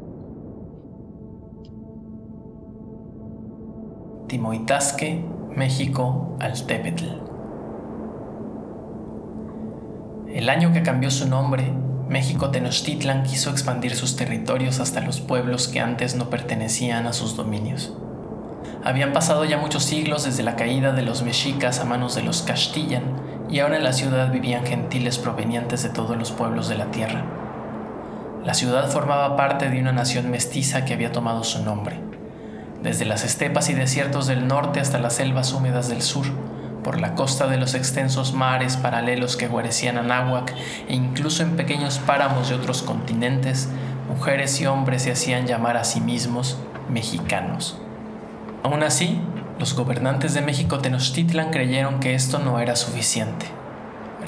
Timoitasque, 4.27 5.25
México, 5.55 6.37
Altepetl. 6.39 7.05
El 10.27 10.49
año 10.49 10.71
que 10.71 10.83
cambió 10.83 11.09
su 11.09 11.27
nombre, 11.27 11.73
México 12.09 12.49
Tenochtitlan 12.49 13.21
quiso 13.21 13.51
expandir 13.51 13.95
sus 13.95 14.15
territorios 14.15 14.79
hasta 14.79 14.99
los 14.99 15.19
pueblos 15.19 15.67
que 15.67 15.79
antes 15.79 16.15
no 16.15 16.31
pertenecían 16.31 17.05
a 17.05 17.13
sus 17.13 17.35
dominios. 17.35 17.93
Habían 18.83 19.13
pasado 19.13 19.45
ya 19.45 19.59
muchos 19.59 19.83
siglos 19.83 20.23
desde 20.23 20.41
la 20.41 20.55
caída 20.55 20.91
de 20.91 21.03
los 21.03 21.21
mexicas 21.21 21.79
a 21.79 21.85
manos 21.85 22.15
de 22.15 22.23
los 22.23 22.41
Castillan, 22.41 23.03
y 23.47 23.59
ahora 23.59 23.77
en 23.77 23.83
la 23.83 23.93
ciudad 23.93 24.31
vivían 24.31 24.65
gentiles 24.65 25.19
provenientes 25.19 25.83
de 25.83 25.89
todos 25.89 26.17
los 26.17 26.31
pueblos 26.31 26.67
de 26.67 26.77
la 26.77 26.89
tierra. 26.89 27.23
La 28.43 28.55
ciudad 28.55 28.89
formaba 28.89 29.35
parte 29.35 29.69
de 29.69 29.79
una 29.79 29.91
nación 29.91 30.31
mestiza 30.31 30.85
que 30.85 30.95
había 30.95 31.11
tomado 31.11 31.43
su 31.43 31.63
nombre, 31.63 31.99
desde 32.81 33.05
las 33.05 33.23
estepas 33.23 33.69
y 33.69 33.75
desiertos 33.75 34.25
del 34.25 34.47
norte 34.47 34.79
hasta 34.79 34.97
las 34.97 35.13
selvas 35.13 35.53
húmedas 35.53 35.89
del 35.89 36.01
sur, 36.01 36.25
por 36.89 36.99
la 36.99 37.13
costa 37.13 37.45
de 37.45 37.57
los 37.57 37.75
extensos 37.75 38.33
mares 38.33 38.75
paralelos 38.75 39.37
que 39.37 39.47
guarecían 39.47 39.99
a 39.99 40.01
Náhuac 40.01 40.55
e 40.87 40.95
incluso 40.95 41.43
en 41.43 41.55
pequeños 41.55 41.99
páramos 41.99 42.49
de 42.49 42.55
otros 42.55 42.81
continentes, 42.81 43.69
mujeres 44.07 44.59
y 44.59 44.65
hombres 44.65 45.03
se 45.03 45.11
hacían 45.11 45.45
llamar 45.45 45.77
a 45.77 45.83
sí 45.83 46.01
mismos 46.01 46.57
mexicanos. 46.89 47.77
Aún 48.63 48.81
así, 48.81 49.21
los 49.59 49.75
gobernantes 49.75 50.33
de 50.33 50.41
México 50.41 50.79
Tenochtitlan 50.79 51.51
creyeron 51.51 51.99
que 51.99 52.15
esto 52.15 52.39
no 52.39 52.59
era 52.59 52.75
suficiente. 52.75 53.58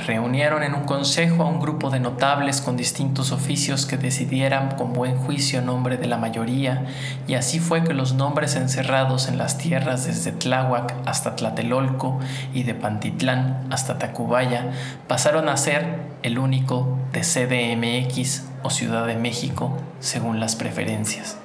Reunieron 0.06 0.64
en 0.64 0.74
un 0.74 0.84
consejo 0.84 1.44
a 1.44 1.48
un 1.48 1.60
grupo 1.60 1.90
de 1.92 2.00
notables 2.00 2.62
con 2.62 2.76
distintos 2.76 3.32
oficios 3.32 3.86
que 3.86 3.98
decidieran 3.98 4.76
con 4.76 4.94
buen 4.94 5.16
juicio 5.16 5.62
nombre 5.62 5.98
de 5.98 6.08
la 6.08 6.18
mayoría, 6.18 6.86
y 7.28 7.36
así 7.36 7.60
fue 7.60 7.84
que 7.84 7.94
los 7.94 8.14
nombres 8.14 8.56
encerrados 8.56 9.28
en 9.28 9.38
las 9.38 9.58
tierras 9.58 10.06
desde 10.06 10.32
Tláhuac 10.32 10.96
hasta 11.06 11.36
Tlatelolco 11.36 12.20
y 12.54 12.64
de 12.64 12.74
Pantitlán 12.74 13.68
hasta 13.70 14.00
Tacubaya 14.00 14.72
pasaron 15.08 15.50
a 15.50 15.58
ser 15.58 16.00
el 16.24 16.40
único 16.40 16.98
de 17.14 17.22
CDMX 17.22 18.46
o 18.64 18.70
Ciudad 18.70 19.06
de 19.06 19.16
México 19.16 19.78
según 20.00 20.40
las 20.40 20.56
preferencias. 20.56 21.41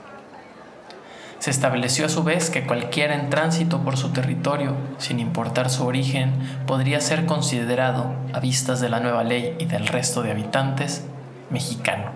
Se 1.47 1.53
estableció 1.53 2.07
a 2.07 2.09
su 2.09 2.25
vez 2.25 2.51
que 2.51 2.67
cualquiera 2.67 3.15
en 3.15 3.31
tránsito 3.31 3.79
por 3.85 3.97
su 3.97 4.09
territorio, 4.09 4.75
sin 4.99 5.21
importar 5.21 5.71
su 5.71 5.87
origen, 5.87 6.33
podría 6.67 7.01
ser 7.01 7.25
considerado, 7.25 8.17
a 8.33 8.41
vistas 8.41 8.81
de 8.81 8.89
la 8.89 8.99
nueva 8.99 9.23
ley 9.23 9.55
y 9.61 9.67
del 9.67 9.87
resto 9.87 10.25
de 10.25 10.33
habitantes, 10.33 11.05
mexicano. 11.51 12.11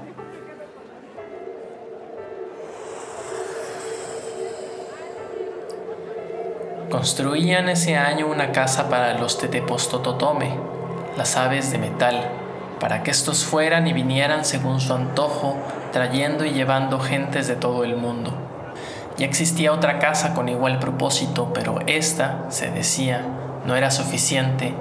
Construían 6.90 7.68
ese 7.68 7.96
año 7.96 8.26
una 8.26 8.50
casa 8.50 8.88
para 8.88 9.16
los 9.16 9.38
tetepostototome, 9.38 10.56
las 11.16 11.36
aves 11.36 11.70
de 11.70 11.78
metal, 11.78 12.28
para 12.80 13.04
que 13.04 13.12
estos 13.12 13.44
fueran 13.44 13.86
y 13.86 13.92
vinieran 13.92 14.44
según 14.44 14.80
su 14.80 14.92
antojo, 14.92 15.56
trayendo 15.92 16.44
y 16.44 16.50
llevando 16.50 16.98
gentes 16.98 17.46
de 17.46 17.54
todo 17.54 17.84
el 17.84 17.94
mundo. 17.94 18.39
Ya 19.20 19.26
existía 19.26 19.70
otra 19.70 19.98
casa 19.98 20.32
con 20.32 20.48
igual 20.48 20.78
propósito, 20.78 21.52
pero 21.52 21.80
esta, 21.86 22.46
se 22.48 22.70
decía, 22.70 23.22
no 23.66 23.76
era 23.76 23.90
suficiente, 23.90 24.72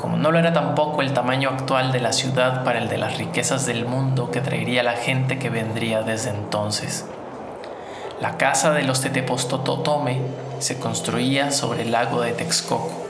como 0.00 0.16
no 0.16 0.30
lo 0.30 0.38
era 0.38 0.52
tampoco 0.52 1.02
el 1.02 1.12
tamaño 1.12 1.48
actual 1.48 1.90
de 1.90 1.98
la 1.98 2.12
ciudad 2.12 2.62
para 2.62 2.78
el 2.78 2.88
de 2.88 2.96
las 2.96 3.18
riquezas 3.18 3.66
del 3.66 3.86
mundo 3.86 4.30
que 4.30 4.40
traería 4.40 4.84
la 4.84 4.92
gente 4.92 5.40
que 5.40 5.50
vendría 5.50 6.02
desde 6.02 6.30
entonces. 6.30 7.06
La 8.20 8.36
casa 8.36 8.70
de 8.70 8.84
los 8.84 9.00
Tetepostototome 9.00 10.20
se 10.60 10.78
construía 10.78 11.50
sobre 11.50 11.82
el 11.82 11.90
lago 11.90 12.20
de 12.20 12.30
Texcoco. 12.30 13.04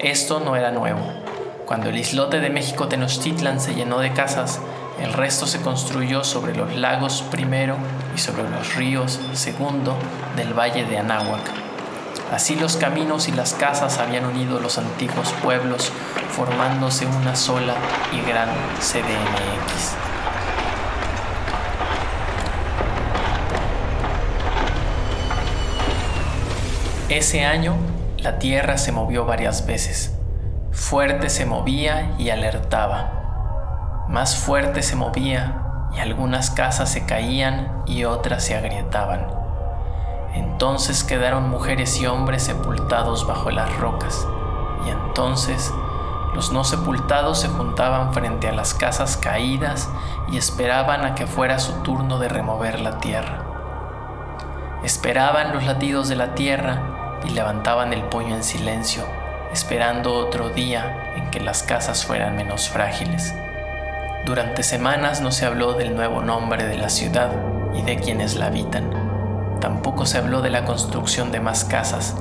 Esto 0.00 0.40
no 0.40 0.56
era 0.56 0.72
nuevo. 0.72 1.12
Cuando 1.64 1.90
el 1.90 1.96
islote 1.96 2.40
de 2.40 2.50
México 2.50 2.88
Tenochtitlan 2.88 3.60
se 3.60 3.76
llenó 3.76 4.00
de 4.00 4.12
casas, 4.12 4.58
el 5.00 5.12
resto 5.12 5.46
se 5.46 5.60
construyó 5.60 6.24
sobre 6.24 6.56
los 6.56 6.74
lagos 6.74 7.22
primero 7.30 7.76
sobre 8.18 8.48
los 8.48 8.74
ríos 8.74 9.20
segundo 9.32 9.96
del 10.36 10.52
valle 10.52 10.84
de 10.84 10.98
Anáhuac. 10.98 11.42
Así 12.32 12.56
los 12.56 12.76
caminos 12.76 13.28
y 13.28 13.32
las 13.32 13.54
casas 13.54 13.98
habían 13.98 14.26
unido 14.26 14.60
los 14.60 14.76
antiguos 14.78 15.32
pueblos, 15.42 15.92
formándose 16.30 17.06
una 17.06 17.34
sola 17.34 17.74
y 18.12 18.20
gran 18.28 18.48
CDMX. 18.80 19.94
Ese 27.08 27.44
año, 27.44 27.74
la 28.18 28.38
tierra 28.38 28.76
se 28.76 28.92
movió 28.92 29.24
varias 29.24 29.64
veces. 29.66 30.12
Fuerte 30.72 31.30
se 31.30 31.46
movía 31.46 32.14
y 32.18 32.28
alertaba 32.28 33.18
más 34.08 34.36
fuerte 34.36 34.82
se 34.82 34.96
movía 34.96 35.67
algunas 35.98 36.50
casas 36.50 36.90
se 36.90 37.06
caían 37.06 37.82
y 37.86 38.04
otras 38.04 38.44
se 38.44 38.56
agrietaban. 38.56 39.26
Entonces 40.34 41.04
quedaron 41.04 41.48
mujeres 41.48 42.00
y 42.00 42.06
hombres 42.06 42.42
sepultados 42.42 43.26
bajo 43.26 43.50
las 43.50 43.74
rocas, 43.78 44.26
y 44.86 44.90
entonces 44.90 45.72
los 46.34 46.52
no 46.52 46.62
sepultados 46.62 47.40
se 47.40 47.48
juntaban 47.48 48.12
frente 48.12 48.48
a 48.48 48.52
las 48.52 48.74
casas 48.74 49.16
caídas 49.16 49.88
y 50.30 50.36
esperaban 50.36 51.04
a 51.04 51.14
que 51.14 51.26
fuera 51.26 51.58
su 51.58 51.72
turno 51.82 52.18
de 52.18 52.28
remover 52.28 52.80
la 52.80 52.98
tierra. 52.98 53.44
Esperaban 54.84 55.52
los 55.52 55.64
latidos 55.64 56.08
de 56.08 56.16
la 56.16 56.34
tierra 56.34 57.18
y 57.24 57.30
levantaban 57.30 57.92
el 57.92 58.02
puño 58.04 58.36
en 58.36 58.44
silencio, 58.44 59.02
esperando 59.52 60.14
otro 60.14 60.50
día 60.50 61.14
en 61.16 61.30
que 61.30 61.40
las 61.40 61.62
casas 61.62 62.04
fueran 62.04 62.36
menos 62.36 62.68
frágiles. 62.68 63.34
Durante 64.28 64.62
semanas 64.62 65.22
no 65.22 65.32
se 65.32 65.46
habló 65.46 65.72
del 65.72 65.96
nuevo 65.96 66.20
nombre 66.20 66.66
de 66.66 66.76
la 66.76 66.90
ciudad 66.90 67.30
y 67.74 67.80
de 67.80 67.96
quienes 67.96 68.36
la 68.36 68.48
habitan. 68.48 68.90
Tampoco 69.58 70.04
se 70.04 70.18
habló 70.18 70.42
de 70.42 70.50
la 70.50 70.66
construcción 70.66 71.32
de 71.32 71.40
más 71.40 71.64
casas. 71.64 72.14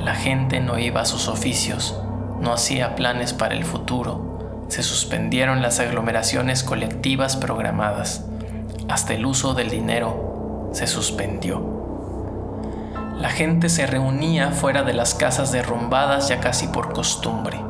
La 0.00 0.16
gente 0.16 0.58
no 0.58 0.76
iba 0.76 1.02
a 1.02 1.04
sus 1.04 1.28
oficios, 1.28 1.96
no 2.40 2.52
hacía 2.52 2.96
planes 2.96 3.32
para 3.32 3.54
el 3.54 3.64
futuro. 3.64 4.66
Se 4.66 4.82
suspendieron 4.82 5.62
las 5.62 5.78
aglomeraciones 5.78 6.64
colectivas 6.64 7.36
programadas. 7.36 8.24
Hasta 8.88 9.14
el 9.14 9.24
uso 9.24 9.54
del 9.54 9.70
dinero 9.70 10.68
se 10.72 10.88
suspendió. 10.88 11.62
La 13.18 13.30
gente 13.30 13.68
se 13.68 13.86
reunía 13.86 14.50
fuera 14.50 14.82
de 14.82 14.94
las 14.94 15.14
casas 15.14 15.52
derrumbadas 15.52 16.28
ya 16.28 16.40
casi 16.40 16.66
por 16.66 16.92
costumbre. 16.92 17.60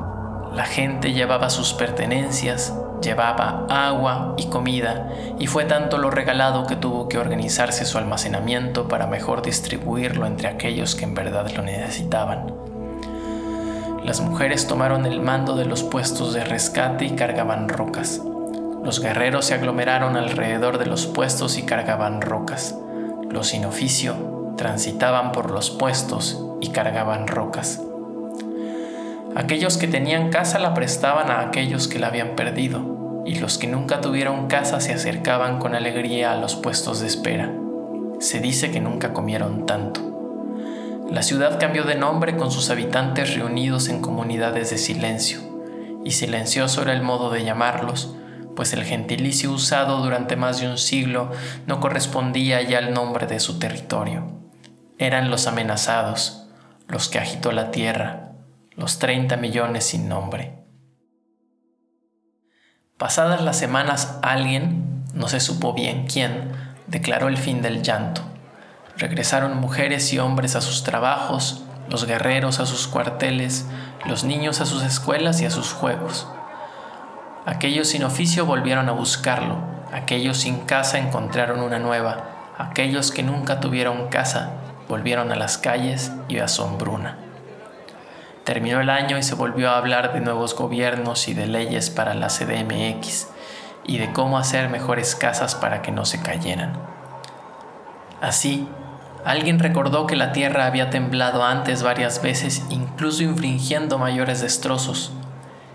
La 0.54 0.64
gente 0.64 1.12
llevaba 1.12 1.50
sus 1.50 1.74
pertenencias, 1.74 2.72
llevaba 3.02 3.66
agua 3.68 4.34
y 4.38 4.46
comida, 4.46 5.10
y 5.38 5.46
fue 5.46 5.64
tanto 5.64 5.98
lo 5.98 6.10
regalado 6.10 6.66
que 6.66 6.76
tuvo 6.76 7.08
que 7.08 7.18
organizarse 7.18 7.84
su 7.84 7.98
almacenamiento 7.98 8.88
para 8.88 9.06
mejor 9.06 9.42
distribuirlo 9.42 10.24
entre 10.26 10.48
aquellos 10.48 10.94
que 10.94 11.04
en 11.04 11.14
verdad 11.14 11.50
lo 11.54 11.62
necesitaban. 11.62 12.54
Las 14.04 14.20
mujeres 14.20 14.66
tomaron 14.66 15.06
el 15.06 15.20
mando 15.20 15.54
de 15.54 15.64
los 15.64 15.82
puestos 15.82 16.32
de 16.32 16.44
rescate 16.44 17.04
y 17.04 17.10
cargaban 17.10 17.68
rocas. 17.68 18.20
Los 18.82 19.00
guerreros 19.00 19.44
se 19.44 19.54
aglomeraron 19.54 20.16
alrededor 20.16 20.78
de 20.78 20.86
los 20.86 21.06
puestos 21.06 21.56
y 21.56 21.62
cargaban 21.62 22.20
rocas. 22.20 22.74
Los 23.30 23.48
sin 23.48 23.64
oficio 23.64 24.54
transitaban 24.56 25.30
por 25.30 25.50
los 25.50 25.70
puestos 25.70 26.42
y 26.60 26.70
cargaban 26.70 27.28
rocas. 27.28 27.80
Aquellos 29.34 29.78
que 29.78 29.88
tenían 29.88 30.28
casa 30.28 30.58
la 30.58 30.74
prestaban 30.74 31.30
a 31.30 31.40
aquellos 31.40 31.88
que 31.88 31.98
la 31.98 32.08
habían 32.08 32.36
perdido, 32.36 33.22
y 33.24 33.36
los 33.36 33.56
que 33.56 33.66
nunca 33.66 34.02
tuvieron 34.02 34.46
casa 34.46 34.80
se 34.80 34.92
acercaban 34.92 35.58
con 35.58 35.74
alegría 35.74 36.32
a 36.32 36.36
los 36.36 36.54
puestos 36.54 37.00
de 37.00 37.06
espera. 37.06 37.50
Se 38.20 38.40
dice 38.40 38.70
que 38.70 38.80
nunca 38.80 39.14
comieron 39.14 39.64
tanto. 39.64 40.00
La 41.10 41.22
ciudad 41.22 41.58
cambió 41.58 41.84
de 41.84 41.94
nombre 41.94 42.36
con 42.36 42.50
sus 42.50 42.68
habitantes 42.68 43.34
reunidos 43.34 43.88
en 43.88 44.02
comunidades 44.02 44.70
de 44.70 44.76
silencio, 44.76 45.40
y 46.04 46.10
silencioso 46.10 46.82
era 46.82 46.92
el 46.92 47.02
modo 47.02 47.30
de 47.30 47.44
llamarlos, 47.44 48.14
pues 48.54 48.74
el 48.74 48.84
gentilicio 48.84 49.50
usado 49.50 50.02
durante 50.02 50.36
más 50.36 50.60
de 50.60 50.68
un 50.68 50.76
siglo 50.76 51.30
no 51.66 51.80
correspondía 51.80 52.60
ya 52.60 52.78
al 52.78 52.92
nombre 52.92 53.26
de 53.26 53.40
su 53.40 53.58
territorio. 53.58 54.26
Eran 54.98 55.30
los 55.30 55.46
amenazados, 55.46 56.48
los 56.86 57.08
que 57.08 57.18
agitó 57.18 57.50
la 57.50 57.70
tierra, 57.70 58.21
los 58.76 58.98
30 58.98 59.36
millones 59.36 59.84
sin 59.84 60.08
nombre. 60.08 60.58
Pasadas 62.98 63.42
las 63.42 63.58
semanas 63.58 64.18
alguien, 64.22 65.04
no 65.14 65.28
se 65.28 65.40
supo 65.40 65.74
bien 65.74 66.06
quién, 66.06 66.52
declaró 66.86 67.28
el 67.28 67.36
fin 67.36 67.62
del 67.62 67.82
llanto. 67.82 68.22
Regresaron 68.96 69.58
mujeres 69.58 70.12
y 70.12 70.18
hombres 70.18 70.54
a 70.56 70.60
sus 70.60 70.84
trabajos, 70.84 71.64
los 71.88 72.06
guerreros 72.06 72.60
a 72.60 72.66
sus 72.66 72.86
cuarteles, 72.86 73.66
los 74.06 74.24
niños 74.24 74.60
a 74.60 74.66
sus 74.66 74.82
escuelas 74.82 75.40
y 75.40 75.46
a 75.46 75.50
sus 75.50 75.72
juegos. 75.72 76.28
Aquellos 77.44 77.88
sin 77.88 78.04
oficio 78.04 78.46
volvieron 78.46 78.88
a 78.88 78.92
buscarlo, 78.92 79.58
aquellos 79.92 80.38
sin 80.38 80.60
casa 80.60 80.98
encontraron 80.98 81.60
una 81.60 81.78
nueva, 81.78 82.54
aquellos 82.56 83.10
que 83.10 83.22
nunca 83.22 83.60
tuvieron 83.60 84.08
casa 84.08 84.52
volvieron 84.88 85.32
a 85.32 85.36
las 85.36 85.58
calles 85.58 86.12
y 86.28 86.38
a 86.38 86.48
Sombruna. 86.48 87.31
Terminó 88.44 88.80
el 88.80 88.90
año 88.90 89.18
y 89.18 89.22
se 89.22 89.36
volvió 89.36 89.70
a 89.70 89.78
hablar 89.78 90.12
de 90.12 90.20
nuevos 90.20 90.56
gobiernos 90.56 91.28
y 91.28 91.34
de 91.34 91.46
leyes 91.46 91.90
para 91.90 92.14
la 92.14 92.26
CDMX 92.26 93.28
y 93.84 93.98
de 93.98 94.12
cómo 94.12 94.36
hacer 94.36 94.68
mejores 94.68 95.14
casas 95.14 95.54
para 95.54 95.80
que 95.80 95.92
no 95.92 96.04
se 96.04 96.20
cayeran. 96.20 96.72
Así, 98.20 98.68
alguien 99.24 99.60
recordó 99.60 100.06
que 100.06 100.16
la 100.16 100.32
tierra 100.32 100.66
había 100.66 100.90
temblado 100.90 101.44
antes 101.44 101.84
varias 101.84 102.20
veces, 102.20 102.64
incluso 102.68 103.22
infringiendo 103.22 103.98
mayores 103.98 104.40
destrozos. 104.40 105.12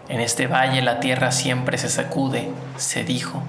En 0.09 0.19
este 0.19 0.47
valle 0.47 0.81
la 0.81 0.99
tierra 0.99 1.31
siempre 1.31 1.77
se 1.77 1.89
sacude, 1.89 2.49
se 2.75 3.03
dijo. 3.03 3.43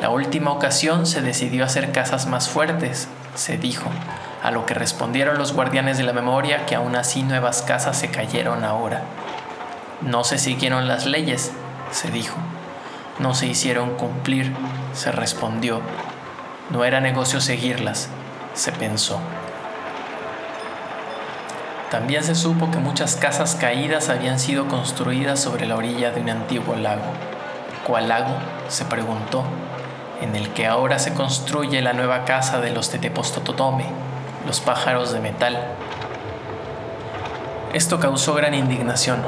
La 0.00 0.10
última 0.10 0.52
ocasión 0.52 1.06
se 1.06 1.22
decidió 1.22 1.64
hacer 1.64 1.92
casas 1.92 2.26
más 2.26 2.48
fuertes, 2.48 3.08
se 3.34 3.58
dijo, 3.58 3.90
a 4.42 4.50
lo 4.50 4.66
que 4.66 4.74
respondieron 4.74 5.38
los 5.38 5.52
guardianes 5.52 5.98
de 5.98 6.04
la 6.04 6.12
memoria 6.12 6.66
que 6.66 6.74
aún 6.74 6.96
así 6.96 7.22
nuevas 7.22 7.62
casas 7.62 7.98
se 7.98 8.10
cayeron 8.10 8.64
ahora. 8.64 9.02
No 10.00 10.22
se 10.24 10.38
siguieron 10.38 10.86
las 10.86 11.06
leyes, 11.06 11.52
se 11.90 12.10
dijo. 12.10 12.36
No 13.18 13.34
se 13.34 13.46
hicieron 13.46 13.96
cumplir, 13.96 14.54
se 14.92 15.10
respondió. 15.10 15.80
No 16.70 16.84
era 16.84 17.00
negocio 17.00 17.40
seguirlas, 17.40 18.08
se 18.54 18.70
pensó. 18.70 19.18
También 21.90 22.22
se 22.22 22.34
supo 22.34 22.70
que 22.70 22.78
muchas 22.78 23.16
casas 23.16 23.56
caídas 23.56 24.10
habían 24.10 24.38
sido 24.38 24.68
construidas 24.68 25.40
sobre 25.40 25.66
la 25.66 25.74
orilla 25.74 26.10
de 26.10 26.20
un 26.20 26.28
antiguo 26.28 26.76
lago. 26.76 27.12
¿Cuál 27.86 28.08
lago? 28.08 28.34
se 28.68 28.84
preguntó, 28.84 29.44
en 30.20 30.36
el 30.36 30.50
que 30.50 30.66
ahora 30.66 30.98
se 30.98 31.14
construye 31.14 31.80
la 31.80 31.94
nueva 31.94 32.26
casa 32.26 32.60
de 32.60 32.70
los 32.70 32.90
Tetepostototome, 32.90 33.86
los 34.48 34.60
pájaros 34.60 35.12
de 35.12 35.20
metal. 35.20 35.58
Esto 37.74 38.00
causó 38.00 38.32
gran 38.32 38.54
indignación, 38.54 39.20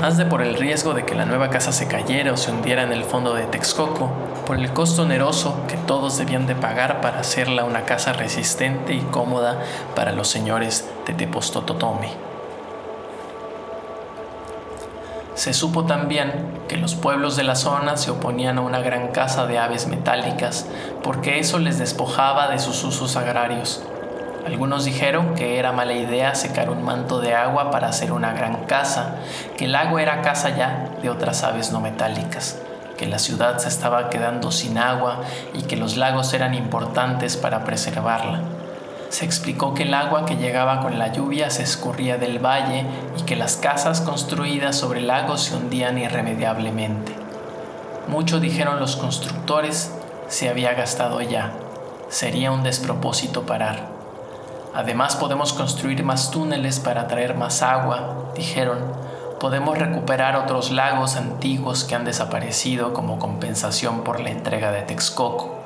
más 0.00 0.16
de 0.16 0.24
por 0.24 0.40
el 0.40 0.54
riesgo 0.54 0.94
de 0.94 1.04
que 1.04 1.16
la 1.16 1.24
nueva 1.24 1.50
casa 1.50 1.72
se 1.72 1.88
cayera 1.88 2.32
o 2.32 2.36
se 2.36 2.52
hundiera 2.52 2.84
en 2.84 2.92
el 2.92 3.02
fondo 3.02 3.34
de 3.34 3.42
Texcoco, 3.42 4.08
por 4.46 4.56
el 4.56 4.72
costo 4.72 5.02
oneroso 5.02 5.66
que 5.66 5.76
todos 5.76 6.16
debían 6.16 6.46
de 6.46 6.54
pagar 6.54 7.00
para 7.00 7.18
hacerla 7.18 7.64
una 7.64 7.86
casa 7.86 8.12
resistente 8.12 8.94
y 8.94 9.00
cómoda 9.00 9.58
para 9.96 10.12
los 10.12 10.28
señores 10.28 10.88
de 11.06 11.14
Tepostototome. 11.14 12.12
Se 15.34 15.52
supo 15.52 15.86
también 15.86 16.60
que 16.68 16.76
los 16.76 16.94
pueblos 16.94 17.34
de 17.34 17.42
la 17.42 17.56
zona 17.56 17.96
se 17.96 18.12
oponían 18.12 18.58
a 18.58 18.62
una 18.62 18.78
gran 18.78 19.08
casa 19.08 19.46
de 19.46 19.58
aves 19.58 19.88
metálicas 19.88 20.66
porque 21.02 21.40
eso 21.40 21.58
les 21.58 21.80
despojaba 21.80 22.46
de 22.46 22.60
sus 22.60 22.84
usos 22.84 23.16
agrarios 23.16 23.82
algunos 24.46 24.84
dijeron 24.84 25.34
que 25.34 25.58
era 25.58 25.72
mala 25.72 25.94
idea 25.94 26.36
secar 26.36 26.70
un 26.70 26.84
manto 26.84 27.20
de 27.20 27.34
agua 27.34 27.72
para 27.72 27.88
hacer 27.88 28.12
una 28.12 28.32
gran 28.32 28.66
casa, 28.66 29.16
que 29.56 29.64
el 29.64 29.74
agua 29.74 30.00
era 30.00 30.22
casa 30.22 30.50
ya 30.50 30.88
de 31.02 31.10
otras 31.10 31.42
aves 31.42 31.72
no 31.72 31.80
metálicas, 31.80 32.56
que 32.96 33.06
la 33.06 33.18
ciudad 33.18 33.58
se 33.58 33.68
estaba 33.68 34.08
quedando 34.08 34.52
sin 34.52 34.78
agua 34.78 35.22
y 35.52 35.62
que 35.62 35.76
los 35.76 35.96
lagos 35.96 36.32
eran 36.32 36.54
importantes 36.54 37.36
para 37.36 37.64
preservarla. 37.64 38.42
Se 39.08 39.24
explicó 39.24 39.74
que 39.74 39.82
el 39.82 39.94
agua 39.94 40.26
que 40.26 40.36
llegaba 40.36 40.80
con 40.80 40.96
la 40.96 41.12
lluvia 41.12 41.50
se 41.50 41.64
escurría 41.64 42.16
del 42.16 42.38
valle 42.38 42.86
y 43.18 43.22
que 43.22 43.34
las 43.34 43.56
casas 43.56 44.00
construidas 44.00 44.76
sobre 44.76 45.00
el 45.00 45.08
lago 45.08 45.38
se 45.38 45.56
hundían 45.56 45.98
irremediablemente. 45.98 47.12
Mucho 48.06 48.38
dijeron 48.38 48.78
los 48.78 48.94
constructores, 48.94 49.92
se 50.28 50.48
había 50.48 50.72
gastado 50.74 51.20
ya. 51.20 51.52
Sería 52.08 52.52
un 52.52 52.62
despropósito 52.62 53.42
parar. 53.42 53.95
Además 54.76 55.16
podemos 55.16 55.54
construir 55.54 56.04
más 56.04 56.30
túneles 56.30 56.80
para 56.80 57.06
traer 57.06 57.34
más 57.34 57.62
agua, 57.62 58.30
dijeron. 58.34 58.76
Podemos 59.40 59.78
recuperar 59.78 60.36
otros 60.36 60.70
lagos 60.70 61.16
antiguos 61.16 61.84
que 61.84 61.94
han 61.94 62.04
desaparecido 62.04 62.92
como 62.92 63.18
compensación 63.18 64.04
por 64.04 64.20
la 64.20 64.28
entrega 64.28 64.72
de 64.72 64.82
Texcoco. 64.82 65.60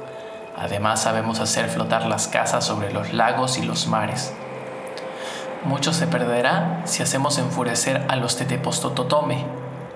Además 0.57 1.03
sabemos 1.03 1.41
hacer 1.41 1.69
flotar 1.69 2.07
las 2.07 2.29
casas 2.29 2.65
sobre 2.65 2.93
los 2.93 3.13
lagos 3.13 3.59
y 3.59 3.63
los 3.63 3.89
mares. 3.89 4.33
Mucho 5.65 5.93
se 5.93 6.07
perderá 6.07 6.83
si 6.85 7.03
hacemos 7.03 7.39
enfurecer 7.39 8.07
a 8.09 8.15
los 8.15 8.37
Tetepostototome. 8.37 9.45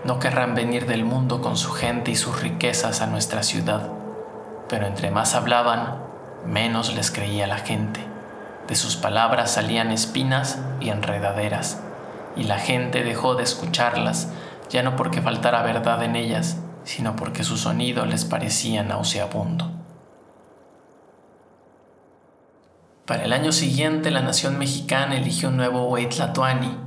No 0.03 0.18
querrán 0.18 0.57
venir 0.57 0.87
del 0.87 1.05
mundo 1.05 1.40
con 1.40 1.57
su 1.57 1.70
gente 1.70 2.11
y 2.11 2.16
sus 2.16 2.42
riquezas 2.42 3.00
a 3.00 3.07
nuestra 3.07 3.44
ciudad. 3.44 3.90
Pero 4.68 4.88
entre 4.88 5.12
más 5.12 5.37
hablaban, 5.37 6.00
menos 6.44 6.92
les 6.96 7.12
creía 7.12 7.46
la 7.46 7.59
gente. 7.59 8.13
De 8.68 8.77
sus 8.77 8.96
palabras 8.96 9.53
salían 9.53 9.90
espinas 9.90 10.59
y 10.81 10.88
enredaderas, 10.88 11.81
y 12.37 12.44
la 12.44 12.59
gente 12.59 13.05
dejó 13.05 13.35
de 13.35 13.42
escucharlas, 13.42 14.29
ya 14.70 14.83
no 14.83 14.96
porque 14.96 15.20
faltara 15.20 15.62
verdad 15.62 16.03
en 16.03 16.16
ellas, 16.16 16.57
sino 16.85 17.14
porque 17.14 17.44
su 17.44 17.57
sonido 17.57 18.07
les 18.07 18.24
parecía 18.24 18.83
nauseabundo. 18.83 19.70
Para 23.07 23.24
el 23.24 23.35
año 23.35 23.53
siguiente, 23.53 24.11
la 24.11 24.22
nación 24.22 24.59
mexicana 24.59 25.16
eligió 25.16 25.50
un 25.50 25.59
nuevo 25.59 25.85
Huaytlatoani, 25.90 26.79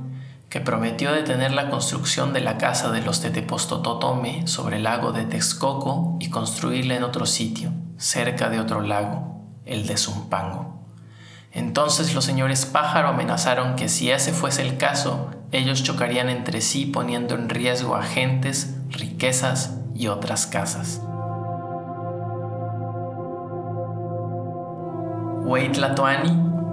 que 0.48 0.60
prometió 0.60 1.12
detener 1.12 1.52
la 1.52 1.70
construcción 1.70 2.32
de 2.32 2.40
la 2.40 2.58
casa 2.58 2.90
de 2.90 3.02
los 3.02 3.20
Tetepostototome 3.20 4.46
sobre 4.48 4.78
el 4.78 4.84
lago 4.84 5.12
de 5.12 5.26
Texcoco 5.26 6.16
y 6.18 6.30
construirla 6.30 6.96
en 6.96 7.04
otro 7.04 7.26
sitio, 7.26 7.70
cerca 7.98 8.48
de 8.48 8.58
otro 8.58 8.80
lago, 8.80 9.44
el 9.64 9.86
de 9.86 9.96
Zumpango. 9.96 10.77
Entonces 11.52 12.14
los 12.14 12.24
señores 12.24 12.66
pájaro 12.66 13.08
amenazaron 13.08 13.76
que 13.76 13.88
si 13.88 14.10
ese 14.10 14.32
fuese 14.32 14.62
el 14.62 14.76
caso, 14.76 15.30
ellos 15.50 15.82
chocarían 15.82 16.28
entre 16.28 16.60
sí 16.60 16.86
poniendo 16.86 17.34
en 17.34 17.48
riesgo 17.48 17.96
a 17.96 18.02
gentes, 18.02 18.76
riquezas 18.90 19.78
y 19.94 20.08
otras 20.08 20.46
casas. 20.46 21.00
Latoani 25.78 26.30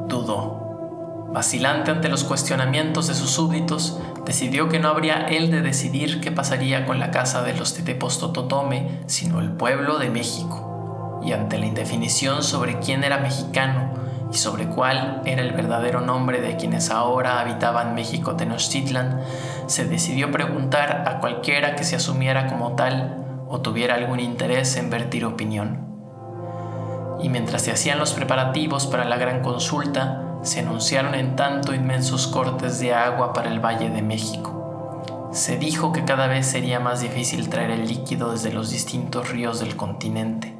dudó. 0.07 1.31
Vacilante 1.31 1.91
ante 1.91 2.09
los 2.09 2.23
cuestionamientos 2.23 3.07
de 3.07 3.13
sus 3.13 3.29
súbditos, 3.29 3.99
decidió 4.25 4.69
que 4.69 4.79
no 4.79 4.89
habría 4.89 5.27
él 5.27 5.51
de 5.51 5.61
decidir 5.61 6.21
qué 6.21 6.31
pasaría 6.31 6.85
con 6.85 6.99
la 6.99 7.11
casa 7.11 7.41
de 7.41 7.53
los 7.53 7.73
Tetepostototome, 7.73 9.01
sino 9.07 9.39
el 9.39 9.51
pueblo 9.51 9.97
de 9.97 10.09
México. 10.09 11.21
Y 11.25 11.33
ante 11.33 11.57
la 11.57 11.65
indefinición 11.65 12.43
sobre 12.43 12.79
quién 12.79 13.03
era 13.03 13.17
mexicano, 13.17 14.04
y 14.31 14.35
sobre 14.35 14.67
cuál 14.67 15.21
era 15.25 15.41
el 15.41 15.51
verdadero 15.51 16.01
nombre 16.01 16.41
de 16.41 16.57
quienes 16.57 16.89
ahora 16.89 17.39
habitaban 17.39 17.95
México 17.95 18.35
Tenochtitlan, 18.35 19.21
se 19.67 19.85
decidió 19.85 20.31
preguntar 20.31 21.03
a 21.07 21.19
cualquiera 21.19 21.75
que 21.75 21.83
se 21.83 21.95
asumiera 21.95 22.47
como 22.47 22.75
tal 22.75 23.23
o 23.47 23.61
tuviera 23.61 23.95
algún 23.95 24.19
interés 24.19 24.75
en 24.77 24.89
vertir 24.89 25.25
opinión. 25.25 25.85
Y 27.21 27.29
mientras 27.29 27.61
se 27.61 27.71
hacían 27.71 27.99
los 27.99 28.13
preparativos 28.13 28.87
para 28.87 29.05
la 29.05 29.17
gran 29.17 29.41
consulta, 29.41 30.39
se 30.41 30.59
anunciaron 30.59 31.15
en 31.15 31.35
tanto 31.35 31.73
inmensos 31.73 32.27
cortes 32.27 32.79
de 32.79 32.93
agua 32.93 33.33
para 33.33 33.49
el 33.49 33.59
Valle 33.59 33.89
de 33.89 34.01
México. 34.01 35.29
Se 35.31 35.57
dijo 35.57 35.91
que 35.91 36.05
cada 36.05 36.27
vez 36.27 36.45
sería 36.45 36.79
más 36.79 37.01
difícil 37.01 37.49
traer 37.49 37.71
el 37.71 37.87
líquido 37.87 38.31
desde 38.31 38.53
los 38.53 38.69
distintos 38.69 39.29
ríos 39.31 39.59
del 39.59 39.75
continente 39.75 40.54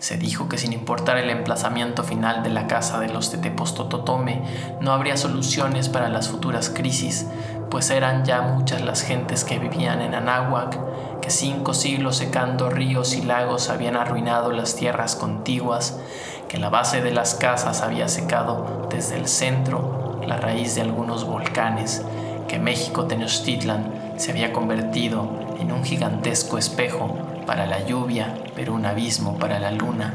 se 0.00 0.16
dijo 0.16 0.48
que 0.48 0.56
sin 0.56 0.72
importar 0.72 1.18
el 1.18 1.28
emplazamiento 1.28 2.02
final 2.02 2.42
de 2.42 2.48
la 2.48 2.66
casa 2.66 2.98
de 2.98 3.08
los 3.08 3.30
Tetepostototome, 3.30 4.42
no 4.80 4.92
habría 4.92 5.18
soluciones 5.18 5.90
para 5.90 6.08
las 6.08 6.28
futuras 6.28 6.70
crisis, 6.70 7.26
pues 7.70 7.90
eran 7.90 8.24
ya 8.24 8.40
muchas 8.40 8.80
las 8.80 9.02
gentes 9.02 9.44
que 9.44 9.58
vivían 9.58 10.00
en 10.00 10.14
Anáhuac, 10.14 11.20
que 11.20 11.30
cinco 11.30 11.74
siglos 11.74 12.16
secando 12.16 12.70
ríos 12.70 13.14
y 13.14 13.20
lagos 13.20 13.68
habían 13.68 13.94
arruinado 13.94 14.52
las 14.52 14.74
tierras 14.74 15.16
contiguas, 15.16 16.00
que 16.48 16.56
la 16.56 16.70
base 16.70 17.02
de 17.02 17.12
las 17.12 17.34
casas 17.34 17.82
había 17.82 18.08
secado 18.08 18.88
desde 18.90 19.18
el 19.18 19.28
centro 19.28 20.18
la 20.26 20.38
raíz 20.38 20.74
de 20.76 20.80
algunos 20.80 21.24
volcanes, 21.24 22.02
que 22.48 22.58
México 22.58 23.04
Tenochtitlan 23.04 24.14
se 24.16 24.30
había 24.30 24.52
convertido 24.52 25.30
en 25.60 25.72
un 25.72 25.84
gigantesco 25.84 26.56
espejo 26.56 27.29
para 27.46 27.66
la 27.66 27.84
lluvia, 27.84 28.34
pero 28.54 28.74
un 28.74 28.86
abismo 28.86 29.38
para 29.38 29.58
la 29.58 29.70
luna, 29.70 30.14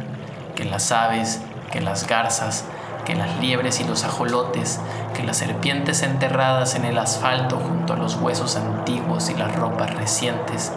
que 0.56 0.66
las 0.66 0.92
aves, 0.92 1.42
que 1.72 1.82
las 1.82 2.08
garzas, 2.08 2.66
que 3.06 3.16
las 3.16 3.40
liebres 3.40 3.80
y 3.80 3.84
los 3.84 4.04
ajolotes, 4.04 4.80
que 5.14 5.24
las 5.24 5.38
serpientes 5.38 6.02
enterradas 6.02 6.76
en 6.76 6.86
el 6.86 6.98
asfalto 6.98 7.58
junto 7.58 7.94
a 7.94 7.98
los 7.98 8.16
huesos 8.16 8.56
antiguos 8.56 9.30
y 9.30 9.36
las 9.36 9.56
ropas 9.56 9.94
recientes, 9.94 10.72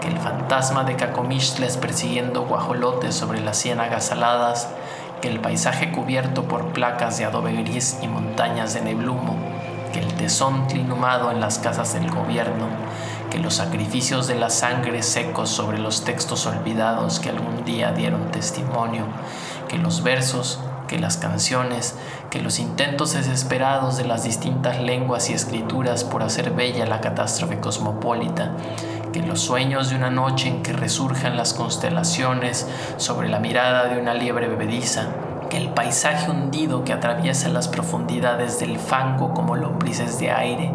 que 0.00 0.08
el 0.08 0.18
fantasma 0.18 0.84
de 0.84 0.96
Cacomixtles 0.96 1.76
persiguiendo 1.76 2.46
guajolotes 2.46 3.14
sobre 3.14 3.40
las 3.40 3.58
ciénagas 3.58 4.06
saladas, 4.06 4.68
que 5.20 5.28
el 5.28 5.40
paisaje 5.40 5.92
cubierto 5.92 6.44
por 6.44 6.72
placas 6.72 7.18
de 7.18 7.24
adobe 7.24 7.52
gris 7.52 7.98
y 8.02 8.08
montañas 8.08 8.74
de 8.74 8.80
neblumo, 8.80 9.36
que 9.92 10.00
el 10.00 10.12
tesón 10.14 10.66
inhumado 10.74 11.30
en 11.30 11.40
las 11.40 11.58
casas 11.58 11.94
del 11.94 12.10
gobierno, 12.10 12.66
que 13.30 13.38
los 13.38 13.54
sacrificios 13.54 14.26
de 14.26 14.36
la 14.36 14.50
sangre 14.50 15.02
secos 15.02 15.50
sobre 15.50 15.78
los 15.78 16.04
textos 16.04 16.46
olvidados 16.46 17.20
que 17.20 17.30
algún 17.30 17.64
día 17.64 17.92
dieron 17.92 18.30
testimonio, 18.30 19.06
que 19.68 19.78
los 19.78 20.02
versos 20.02 20.60
que 20.86 20.98
las 20.98 21.16
canciones, 21.16 21.96
que 22.30 22.40
los 22.40 22.58
intentos 22.58 23.12
desesperados 23.12 23.96
de 23.96 24.04
las 24.04 24.24
distintas 24.24 24.80
lenguas 24.80 25.30
y 25.30 25.34
escrituras 25.34 26.04
por 26.04 26.22
hacer 26.22 26.50
bella 26.50 26.86
la 26.86 27.00
catástrofe 27.00 27.60
cosmopolita, 27.60 28.52
que 29.12 29.20
los 29.20 29.40
sueños 29.40 29.90
de 29.90 29.96
una 29.96 30.10
noche 30.10 30.48
en 30.48 30.62
que 30.62 30.72
resurjan 30.72 31.36
las 31.36 31.54
constelaciones 31.54 32.66
sobre 32.96 33.28
la 33.28 33.40
mirada 33.40 33.86
de 33.86 34.00
una 34.00 34.14
liebre 34.14 34.48
bebediza, 34.48 35.08
el 35.56 35.70
paisaje 35.70 36.30
hundido 36.30 36.84
que 36.84 36.92
atraviesa 36.92 37.48
las 37.48 37.68
profundidades 37.68 38.60
del 38.60 38.78
fango 38.78 39.32
como 39.32 39.56
lombrices 39.56 40.18
de 40.18 40.30
aire, 40.30 40.70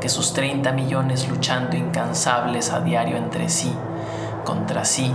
que 0.00 0.08
sus 0.08 0.32
30 0.34 0.72
millones 0.72 1.28
luchando 1.28 1.76
incansables 1.76 2.70
a 2.70 2.80
diario 2.80 3.16
entre 3.16 3.48
sí, 3.48 3.72
contra 4.44 4.84
sí, 4.84 5.12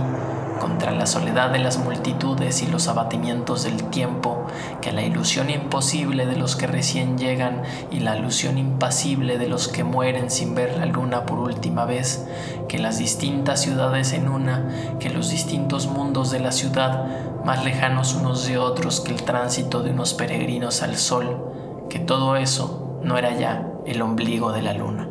contra 0.60 0.90
la 0.92 1.06
soledad 1.06 1.50
de 1.50 1.58
las 1.58 1.78
multitudes 1.78 2.62
y 2.62 2.66
los 2.66 2.88
abatimientos 2.88 3.64
del 3.64 3.84
tiempo, 3.84 4.46
que 4.80 4.92
la 4.92 5.02
ilusión 5.02 5.50
imposible 5.50 6.26
de 6.26 6.36
los 6.36 6.56
que 6.56 6.66
recién 6.66 7.18
llegan 7.18 7.62
y 7.90 8.00
la 8.00 8.16
ilusión 8.16 8.58
impasible 8.58 9.38
de 9.38 9.48
los 9.48 9.68
que 9.68 9.84
mueren 9.84 10.30
sin 10.30 10.54
ver 10.54 10.76
la 10.78 10.86
luna 10.86 11.24
por 11.24 11.38
última 11.38 11.84
vez, 11.84 12.26
que 12.68 12.78
las 12.78 12.98
distintas 12.98 13.62
ciudades 13.62 14.12
en 14.12 14.28
una, 14.28 14.96
que 14.98 15.10
los 15.10 15.30
distintos 15.30 15.86
mundos 15.86 16.30
de 16.30 16.40
la 16.40 16.52
ciudad, 16.52 17.06
más 17.46 17.64
lejanos 17.64 18.14
unos 18.14 18.44
de 18.48 18.58
otros 18.58 18.98
que 18.98 19.12
el 19.12 19.22
tránsito 19.22 19.84
de 19.84 19.90
unos 19.90 20.14
peregrinos 20.14 20.82
al 20.82 20.96
sol, 20.96 21.44
que 21.88 22.00
todo 22.00 22.34
eso 22.34 22.98
no 23.04 23.16
era 23.16 23.36
ya 23.36 23.70
el 23.86 24.02
ombligo 24.02 24.50
de 24.50 24.62
la 24.62 24.72
luna. 24.72 25.08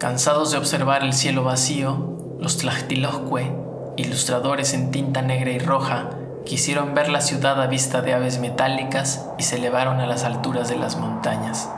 Cansados 0.00 0.50
de 0.50 0.58
observar 0.58 1.04
el 1.04 1.12
cielo 1.12 1.44
vacío, 1.44 2.16
los 2.40 2.58
Tlachtiloscue, 2.58 3.52
ilustradores 3.96 4.74
en 4.74 4.90
tinta 4.90 5.22
negra 5.22 5.52
y 5.52 5.60
roja, 5.60 6.10
quisieron 6.44 6.92
ver 6.94 7.08
la 7.08 7.20
ciudad 7.20 7.62
a 7.62 7.68
vista 7.68 8.02
de 8.02 8.14
aves 8.14 8.40
metálicas 8.40 9.28
y 9.38 9.44
se 9.44 9.58
elevaron 9.58 10.00
a 10.00 10.06
las 10.08 10.24
alturas 10.24 10.68
de 10.68 10.76
las 10.76 10.96
montañas. 10.96 11.70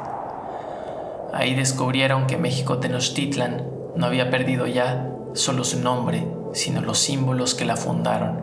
Ahí 1.34 1.54
descubrieron 1.54 2.26
que 2.26 2.38
México 2.38 2.78
Tenochtitlan 2.78 3.79
no 4.00 4.06
había 4.06 4.30
perdido 4.30 4.66
ya 4.66 5.10
solo 5.34 5.62
su 5.62 5.78
nombre, 5.78 6.26
sino 6.54 6.80
los 6.80 6.98
símbolos 6.98 7.54
que 7.54 7.66
la 7.66 7.76
fundaron. 7.76 8.40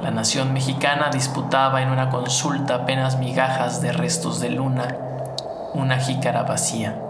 La 0.00 0.12
nación 0.12 0.52
mexicana 0.52 1.10
disputaba 1.12 1.82
en 1.82 1.90
una 1.90 2.08
consulta 2.08 2.76
apenas 2.76 3.18
migajas 3.18 3.82
de 3.82 3.90
restos 3.90 4.38
de 4.38 4.50
luna, 4.50 4.96
una 5.72 5.98
jícara 5.98 6.44
vacía. 6.44 7.02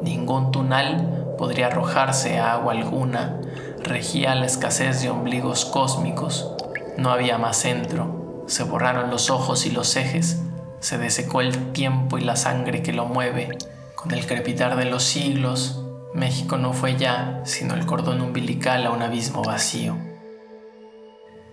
Ningún 0.00 0.50
tunal 0.50 1.34
podría 1.38 1.68
arrojarse 1.68 2.40
a 2.40 2.54
agua 2.54 2.72
alguna, 2.72 3.36
regía 3.84 4.34
la 4.34 4.46
escasez 4.46 5.02
de 5.02 5.10
ombligos 5.10 5.64
cósmicos, 5.64 6.52
no 6.98 7.12
había 7.12 7.38
más 7.38 7.58
centro, 7.58 8.44
se 8.48 8.64
borraron 8.64 9.08
los 9.08 9.30
ojos 9.30 9.66
y 9.66 9.70
los 9.70 9.94
ejes, 9.94 10.42
se 10.80 10.98
desecó 10.98 11.42
el 11.42 11.70
tiempo 11.70 12.18
y 12.18 12.22
la 12.22 12.34
sangre 12.34 12.82
que 12.82 12.92
lo 12.92 13.06
mueve. 13.06 13.56
Con 13.94 14.10
el 14.10 14.26
crepitar 14.26 14.74
de 14.74 14.86
los 14.86 15.04
siglos, 15.04 15.81
México 16.14 16.58
no 16.58 16.72
fue 16.72 16.96
ya 16.96 17.40
sino 17.44 17.74
el 17.74 17.86
cordón 17.86 18.20
umbilical 18.20 18.86
a 18.86 18.90
un 18.90 19.02
abismo 19.02 19.42
vacío. 19.42 19.96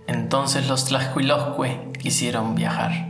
Entonces 0.07 0.67
los 0.67 0.85
Tlaxcuiloscue 0.85 1.91
quisieron 1.99 2.55
viajar. 2.55 3.09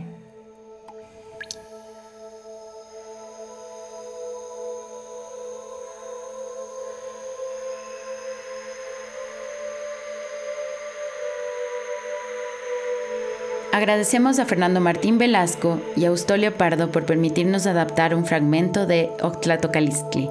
Agradecemos 13.72 14.38
a 14.38 14.44
Fernando 14.44 14.80
Martín 14.80 15.16
Velasco 15.16 15.80
y 15.96 16.04
a 16.04 16.08
Eustolio 16.08 16.54
Pardo 16.54 16.92
por 16.92 17.06
permitirnos 17.06 17.66
adaptar 17.66 18.14
un 18.14 18.26
fragmento 18.26 18.84
de 18.84 19.10
Octlatocalistli, 19.22 20.28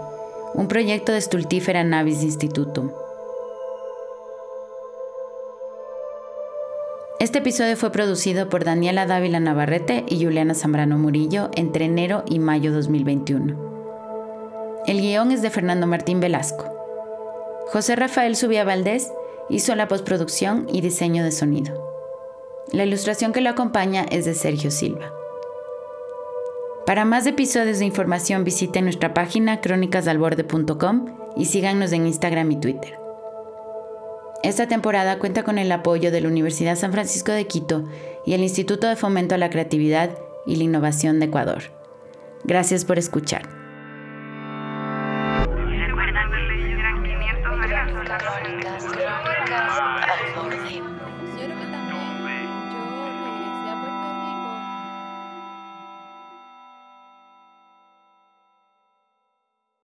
un 0.53 0.67
proyecto 0.67 1.11
de 1.11 1.21
Stultifera 1.21 1.83
Navis 1.83 2.23
Institutum. 2.23 2.91
Este 7.19 7.39
episodio 7.39 7.75
fue 7.75 7.91
producido 7.91 8.49
por 8.49 8.63
Daniela 8.63 9.05
Dávila 9.05 9.39
Navarrete 9.39 10.05
y 10.07 10.23
Juliana 10.23 10.55
Zambrano 10.55 10.97
Murillo 10.97 11.49
entre 11.55 11.85
enero 11.85 12.23
y 12.25 12.39
mayo 12.39 12.71
2021. 12.71 13.69
El 14.87 15.01
guion 15.01 15.31
es 15.31 15.41
de 15.41 15.49
Fernando 15.49 15.85
Martín 15.85 16.19
Velasco. 16.19 16.65
José 17.71 17.95
Rafael 17.95 18.35
Subia 18.35 18.63
Valdés 18.63 19.11
hizo 19.49 19.75
la 19.75 19.87
postproducción 19.87 20.67
y 20.71 20.81
diseño 20.81 21.23
de 21.23 21.31
sonido. 21.31 21.89
La 22.71 22.85
ilustración 22.85 23.33
que 23.33 23.41
lo 23.41 23.49
acompaña 23.49 24.05
es 24.09 24.25
de 24.25 24.33
Sergio 24.33 24.71
Silva. 24.71 25.18
Para 26.89 27.05
más 27.05 27.27
episodios 27.27 27.77
de 27.77 27.85
información 27.85 28.43
visiten 28.43 28.85
nuestra 28.85 29.13
página 29.13 29.61
crónicasalborde.com 29.61 31.05
y 31.37 31.45
síganos 31.45 31.91
en 31.91 32.07
Instagram 32.07 32.51
y 32.51 32.59
Twitter. 32.59 32.97
Esta 34.41 34.67
temporada 34.67 35.19
cuenta 35.19 35.43
con 35.43 35.59
el 35.59 35.71
apoyo 35.71 36.09
de 36.09 36.21
la 36.21 36.29
Universidad 36.29 36.75
San 36.75 36.91
Francisco 36.91 37.31
de 37.31 37.45
Quito 37.45 37.83
y 38.25 38.33
el 38.33 38.41
Instituto 38.41 38.87
de 38.87 38.95
Fomento 38.95 39.35
a 39.35 39.37
la 39.37 39.51
Creatividad 39.51 40.17
y 40.47 40.55
la 40.55 40.63
Innovación 40.63 41.19
de 41.19 41.27
Ecuador. 41.27 41.61
Gracias 42.43 42.85
por 42.85 42.97
escuchar. 42.97 43.58